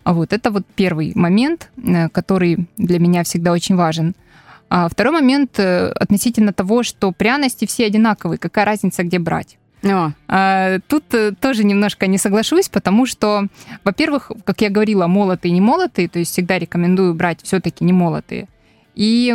А 0.03 0.13
Вот, 0.13 0.33
это 0.33 0.51
вот 0.51 0.65
первый 0.75 1.13
момент, 1.15 1.71
э, 1.77 2.09
который 2.09 2.67
для 2.77 2.99
меня 2.99 3.23
всегда 3.23 3.51
очень 3.51 3.75
важен. 3.75 4.15
А 4.69 4.89
второй 4.89 5.13
момент 5.13 5.59
э, 5.59 5.89
относительно 5.89 6.51
того, 6.51 6.83
что 6.83 7.11
пряности 7.11 7.65
все 7.65 7.85
одинаковые, 7.85 8.37
какая 8.37 8.65
разница, 8.65 9.03
где 9.03 9.19
брать. 9.19 9.57
О, 9.83 10.11
А, 10.27 10.79
Тут 10.87 11.13
э, 11.13 11.31
тоже 11.39 11.63
немножко 11.63 12.07
не 12.07 12.17
соглашусь, 12.17 12.69
потому 12.69 13.05
что, 13.05 13.47
во-первых, 13.83 14.31
как 14.43 14.61
я 14.61 14.69
говорила, 14.69 15.07
молотые 15.07 15.51
и 15.51 15.53
не 15.53 15.61
молотые, 15.61 16.09
то 16.09 16.19
есть 16.19 16.31
всегда 16.31 16.59
рекомендую 16.59 17.13
брать 17.13 17.39
все-таки 17.43 17.83
не 17.85 17.93
молотые 17.93 18.47
и 18.95 19.33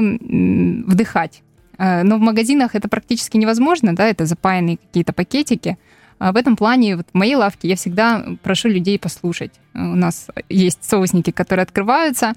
вдыхать. 0.86 1.42
Но 1.78 2.16
в 2.16 2.20
магазинах 2.20 2.74
это 2.74 2.88
практически 2.88 3.36
невозможно, 3.36 3.94
да, 3.94 4.06
это 4.06 4.26
запаянные 4.26 4.78
какие-то 4.78 5.12
пакетики. 5.12 5.78
А 6.18 6.32
В 6.32 6.36
этом 6.36 6.56
плане 6.56 6.96
вот 6.96 7.06
в 7.12 7.14
моей 7.16 7.36
лавке 7.36 7.68
я 7.68 7.76
всегда 7.76 8.24
прошу 8.42 8.68
людей 8.68 8.98
послушать. 8.98 9.52
У 9.74 9.78
нас 9.78 10.28
есть 10.48 10.84
соусники, 10.84 11.30
которые 11.30 11.62
открываются, 11.62 12.32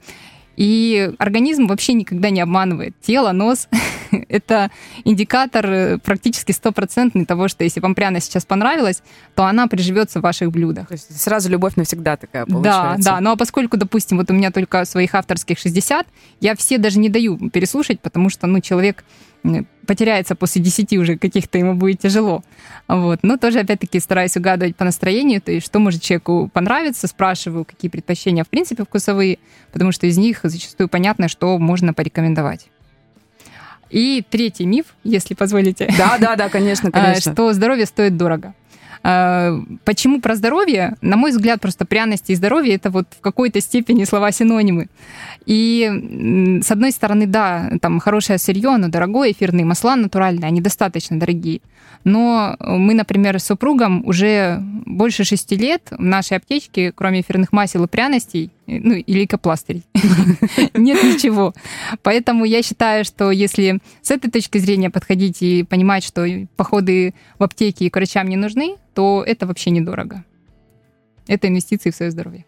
и 0.56 1.12
организм 1.18 1.68
вообще 1.68 1.94
никогда 1.94 2.30
не 2.30 2.42
обманывает. 2.42 2.94
Тело, 3.02 3.32
нос— 3.32 3.68
это 4.30 4.72
индикатор 5.04 5.66
э, 5.66 5.98
практически 5.98 6.52
стопроцентный 6.52 7.26
того, 7.26 7.48
что 7.48 7.64
если 7.64 7.80
вам 7.80 7.96
пряность 7.96 8.28
сейчас 8.28 8.46
понравилась, 8.46 9.04
то 9.36 9.46
она 9.46 9.68
приживется 9.68 10.20
в 10.20 10.24
ваших 10.24 10.52
блюдах. 10.52 10.88
то 10.88 10.94
есть 10.94 11.20
сразу 11.20 11.50
любовь 11.50 11.76
навсегда 11.76 12.18
такая 12.18 12.46
Да, 12.46 12.54
получается. 12.54 13.10
да. 13.12 13.20
Ну 13.22 13.32
а 13.32 13.36
поскольку, 13.36 13.78
допустим, 13.78 14.18
вот 14.18 14.30
у 14.30 14.34
меня 14.34 14.52
только 14.52 14.86
своих 14.86 15.16
авторских 15.16 15.58
60, 15.58 16.08
я 16.40 16.56
все 16.56 16.78
даже 16.78 17.00
не 17.00 17.10
даю 17.10 17.50
переслушать, 17.50 18.00
потому 18.00 18.30
что, 18.30 18.48
ну, 18.48 18.60
человек 18.60 19.04
потеряется 19.88 20.36
после 20.36 20.62
10 20.62 20.94
уже 20.94 21.18
каких-то, 21.18 21.58
ему 21.58 21.74
будет 21.74 22.00
тяжело. 22.00 22.44
Вот. 22.88 23.20
Но 23.24 23.38
тоже, 23.38 23.60
опять-таки, 23.60 24.00
стараюсь 24.00 24.38
угадывать 24.38 24.76
по 24.76 24.86
настроению, 24.86 25.42
то 25.42 25.52
есть 25.52 25.66
что 25.66 25.80
может 25.80 26.02
человеку 26.02 26.50
понравиться, 26.54 27.08
спрашиваю, 27.08 27.66
какие 27.66 27.90
предпочтения, 27.90 28.44
в 28.44 28.50
принципе, 28.50 28.84
вкусовые, 28.84 29.40
потому 29.72 29.92
что 29.92 30.06
из 30.08 30.18
них 30.18 30.42
зачастую 30.44 30.90
понятно, 30.90 31.28
что 31.28 31.58
можно 31.58 31.94
порекомендовать. 31.94 32.71
И 33.92 34.24
третий 34.30 34.66
миф, 34.66 34.86
если 35.04 35.34
позволите. 35.34 35.94
Да, 35.98 36.18
да, 36.18 36.36
да, 36.36 36.50
конечно, 36.50 36.90
А, 36.94 37.04
конечно. 37.04 37.34
что 37.34 37.54
здоровье 37.54 37.86
стоит 37.86 38.18
дорого. 38.18 38.54
А, 39.04 39.60
Почему 39.84 40.22
про 40.22 40.36
здоровье? 40.36 40.96
На 41.02 41.18
мой 41.18 41.32
взгляд, 41.32 41.60
просто 41.60 41.86
пряности 41.86 42.32
и 42.32 42.36
здоровье 42.36 42.76
это 42.76 42.90
вот 42.90 43.08
в 43.18 43.22
какой-то 43.22 43.60
степени 43.60 44.06
слова-синонимы. 44.06 44.88
И 45.46 46.60
с 46.64 46.72
одной 46.72 46.92
стороны, 46.92 47.26
да, 47.26 47.72
там 47.82 48.00
хорошее 48.00 48.40
сырье, 48.40 48.70
оно 48.70 48.88
дорогое, 48.88 49.32
эфирные 49.32 49.66
масла 49.66 49.96
натуральные, 49.96 50.48
они 50.48 50.62
достаточно 50.62 51.20
дорогие. 51.20 51.62
Но 52.04 52.56
мы, 52.60 52.94
например, 52.94 53.40
с 53.40 53.46
супругом 53.46 54.04
уже 54.08 54.60
больше 54.86 55.24
шести 55.24 55.56
лет 55.56 55.84
в 55.92 56.02
нашей 56.02 56.38
аптечке, 56.38 56.92
кроме 56.92 57.22
эфирных 57.22 57.52
масел 57.52 57.84
и 57.84 57.88
пряностей, 57.88 58.50
ну, 58.80 58.94
и 58.94 59.14
лейкопластырей, 59.14 59.84
нет 60.74 61.04
ничего. 61.04 61.54
Поэтому 62.04 62.46
я 62.46 62.62
считаю, 62.62 63.04
что 63.06 63.32
если 63.32 63.80
с 64.02 64.12
этой 64.12 64.32
точки 64.32 64.58
зрения 64.58 64.90
подходить 64.90 65.42
и 65.42 65.64
понимать, 65.64 66.04
что 66.04 66.26
походы 66.56 67.14
в 67.38 67.44
аптеки 67.44 67.90
к 67.90 67.96
врачам 67.96 68.28
не 68.28 68.38
нужны, 68.38 68.78
то 68.94 69.24
это 69.26 69.46
вообще 69.46 69.72
недорого. 69.72 70.24
Это 71.28 71.48
инвестиции 71.48 71.92
в 71.92 71.96
свое 71.96 72.12
здоровье. 72.12 72.46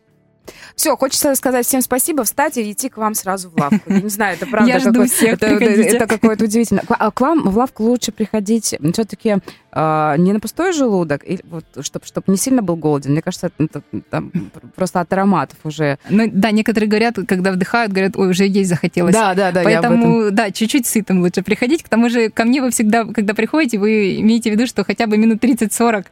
Все, 0.76 0.96
хочется 0.98 1.34
сказать 1.36 1.66
всем 1.66 1.82
спасибо, 1.82 2.24
встать 2.24 2.58
и 2.58 2.72
идти 2.72 2.90
к 2.90 2.98
вам 2.98 3.14
сразу 3.14 3.50
в 3.50 3.60
лавку. 3.60 3.80
Я 3.88 4.02
не 4.02 4.10
знаю, 4.10 4.36
это 4.36 4.46
правда. 4.46 4.70
Я 4.70 4.80
жду 4.80 5.06
всех, 5.06 5.34
это, 5.34 5.48
это 5.48 6.08
какое-то 6.08 6.46
удивительно. 6.46 6.82
А 6.88 7.12
к 7.12 7.22
вам 7.22 7.44
в 7.50 7.58
лавку 7.58 7.84
лучше 7.84 8.12
приходить 8.12 8.76
все-таки 8.94 9.38
а, 9.72 10.16
не 10.18 10.34
на 10.34 10.40
пустой 10.40 10.72
желудок, 10.72 11.24
и 11.26 11.40
вот, 11.50 11.66
чтобы 11.82 12.06
чтоб 12.06 12.28
не 12.28 12.38
сильно 12.38 12.62
был 12.62 12.76
голоден. 12.76 13.12
Мне 13.12 13.22
кажется, 13.22 13.52
это, 13.58 13.82
там, 14.10 14.32
просто 14.76 15.00
от 15.00 15.12
ароматов 15.12 15.58
уже. 15.64 15.98
Ну, 16.10 16.30
да, 16.32 16.52
некоторые 16.52 16.88
говорят, 16.88 17.16
когда 17.28 17.52
вдыхают, 17.52 17.92
говорят, 17.92 18.16
ой, 18.16 18.30
уже 18.30 18.46
есть 18.46 18.70
захотелось. 18.70 19.14
Да, 19.16 19.34
да, 19.34 19.52
да. 19.52 19.64
Поэтому, 19.64 20.30
да, 20.30 20.52
чуть-чуть 20.52 20.86
сытым 20.86 21.22
лучше 21.22 21.42
приходить. 21.42 21.82
К 21.84 21.90
тому 21.90 22.10
же 22.10 22.30
ко 22.30 22.46
мне 22.46 22.62
вы 22.62 22.70
всегда, 22.70 23.06
когда 23.06 23.34
приходите, 23.34 23.80
вы 23.80 24.20
имеете 24.20 24.52
в 24.52 24.54
виду, 24.54 24.68
что 24.68 24.84
хотя 24.84 25.08
бы 25.08 25.18
минут 25.18 25.44
30-40 25.44 26.02
э, 26.02 26.04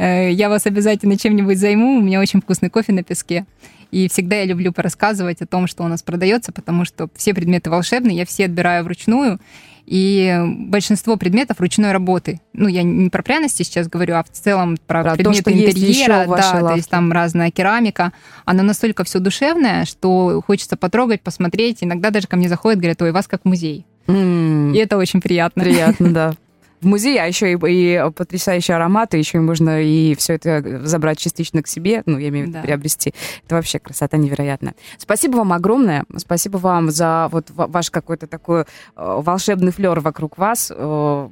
я 0.00 0.48
вас 0.48 0.66
обязательно 0.66 1.18
чем-нибудь 1.18 1.58
займу. 1.58 1.98
У 1.98 2.00
меня 2.00 2.20
очень 2.20 2.40
вкусный 2.40 2.70
кофе 2.70 2.92
на 2.92 3.02
песке. 3.02 3.46
И 3.90 4.08
всегда 4.08 4.36
я 4.36 4.44
люблю 4.44 4.72
порассказывать 4.72 5.42
о 5.42 5.46
том, 5.46 5.66
что 5.66 5.82
у 5.82 5.88
нас 5.88 6.02
продается, 6.02 6.52
потому 6.52 6.84
что 6.84 7.08
все 7.16 7.34
предметы 7.34 7.70
волшебные, 7.70 8.18
я 8.18 8.26
все 8.26 8.44
отбираю 8.44 8.84
вручную. 8.84 9.40
И 9.86 10.40
большинство 10.46 11.16
предметов 11.16 11.60
ручной 11.60 11.90
работы. 11.90 12.40
Ну, 12.52 12.68
я 12.68 12.84
не 12.84 13.10
про 13.10 13.24
пряности 13.24 13.64
сейчас 13.64 13.88
говорю, 13.88 14.14
а 14.14 14.22
в 14.22 14.30
целом 14.30 14.76
про, 14.86 15.02
про 15.02 15.14
предметы 15.16 15.42
то, 15.42 15.52
интерьера. 15.52 16.26
да, 16.28 16.60
то 16.60 16.74
есть 16.76 16.88
там 16.88 17.10
разная 17.10 17.50
керамика. 17.50 18.12
Она 18.44 18.62
настолько 18.62 19.02
все 19.02 19.18
душевная, 19.18 19.84
что 19.86 20.42
хочется 20.46 20.76
потрогать, 20.76 21.22
посмотреть. 21.22 21.78
Иногда 21.80 22.10
даже 22.10 22.28
ко 22.28 22.36
мне 22.36 22.48
заходят, 22.48 22.78
говорят, 22.78 23.02
ой, 23.02 23.10
вас 23.10 23.26
как 23.26 23.44
музей. 23.44 23.84
Mm. 24.06 24.74
И 24.74 24.78
это 24.78 24.96
очень 24.96 25.20
приятно. 25.20 25.64
Приятно, 25.64 26.12
да 26.12 26.34
в 26.80 26.86
музее, 26.86 27.22
а 27.22 27.26
еще 27.26 27.52
и, 27.52 27.56
и 27.56 28.10
потрясающие 28.12 28.76
ароматы, 28.76 29.18
еще 29.18 29.38
и 29.38 29.40
можно 29.40 29.82
и 29.82 30.14
все 30.14 30.34
это 30.34 30.86
забрать 30.86 31.18
частично 31.18 31.62
к 31.62 31.66
себе, 31.66 32.02
ну, 32.06 32.18
я 32.18 32.28
имею 32.28 32.46
в 32.46 32.48
виду 32.48 32.58
да. 32.58 32.62
приобрести. 32.62 33.14
Это 33.44 33.56
вообще 33.56 33.78
красота 33.78 34.16
невероятная. 34.16 34.74
Спасибо 34.98 35.36
вам 35.36 35.52
огромное, 35.52 36.04
спасибо 36.16 36.56
вам 36.58 36.90
за 36.90 37.28
вот 37.30 37.46
ваш 37.50 37.90
какой-то 37.90 38.26
такой 38.26 38.62
э, 38.62 38.64
волшебный 38.96 39.72
флер 39.72 40.00
вокруг 40.00 40.38
вас. 40.38 40.72
Э, 40.74 41.28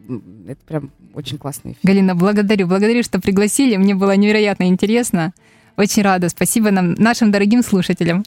это 0.48 0.60
прям 0.66 0.90
очень 1.14 1.38
классный 1.38 1.72
эфир. 1.72 1.80
Галина, 1.82 2.14
благодарю, 2.14 2.66
благодарю, 2.66 3.02
что 3.02 3.20
пригласили, 3.20 3.76
мне 3.76 3.94
было 3.94 4.16
невероятно 4.16 4.64
интересно. 4.64 5.32
Очень 5.78 6.02
рада. 6.02 6.28
Спасибо 6.28 6.72
нам, 6.72 6.94
нашим 6.94 7.30
дорогим 7.30 7.62
слушателям. 7.62 8.24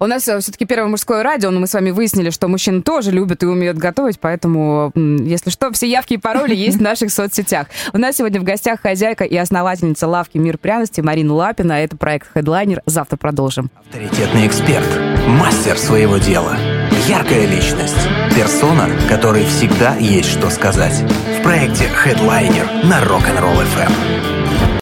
У 0.00 0.06
нас 0.06 0.26
э, 0.26 0.40
все-таки 0.40 0.64
первое 0.64 0.88
мужское 0.88 1.22
радио, 1.22 1.50
но 1.50 1.60
мы 1.60 1.68
с 1.68 1.74
вами 1.74 1.92
выяснили, 1.92 2.30
что 2.30 2.48
мужчины 2.48 2.82
тоже 2.82 3.12
любят 3.12 3.44
и 3.44 3.46
умеют 3.46 3.78
готовить, 3.78 4.18
поэтому, 4.18 4.90
если 4.96 5.50
что, 5.50 5.70
все 5.70 5.88
явки 5.88 6.14
и 6.14 6.16
пароли 6.16 6.54
есть 6.56 6.78
в 6.78 6.82
наших 6.82 7.12
соцсетях. 7.12 7.68
У 7.92 7.98
нас 7.98 8.16
сегодня 8.16 8.40
в 8.40 8.42
гостях 8.42 8.80
хозяйка 8.80 9.22
и 9.22 9.36
основательница 9.36 10.08
лавки 10.08 10.38
«Мир 10.38 10.58
пряности» 10.58 11.00
Марина 11.00 11.34
Лапина. 11.34 11.84
Это 11.84 11.96
проект 11.96 12.32
«Хедлайнер». 12.34 12.82
Завтра 12.84 13.16
продолжим. 13.16 13.70
Авторитетный 13.78 14.48
эксперт, 14.48 14.88
мастер 15.28 15.78
своего 15.78 16.16
дела, 16.16 16.56
яркая 17.06 17.46
личность, 17.46 18.08
персона, 18.34 18.88
которой 19.08 19.44
всегда 19.44 19.94
есть 19.94 20.30
что 20.30 20.50
сказать. 20.50 21.04
В 21.38 21.42
проекте 21.44 21.84
«Хедлайнер» 21.84 22.66
на 22.82 23.00
Rock'n'Roll 23.04 23.64
FM. 23.76 24.27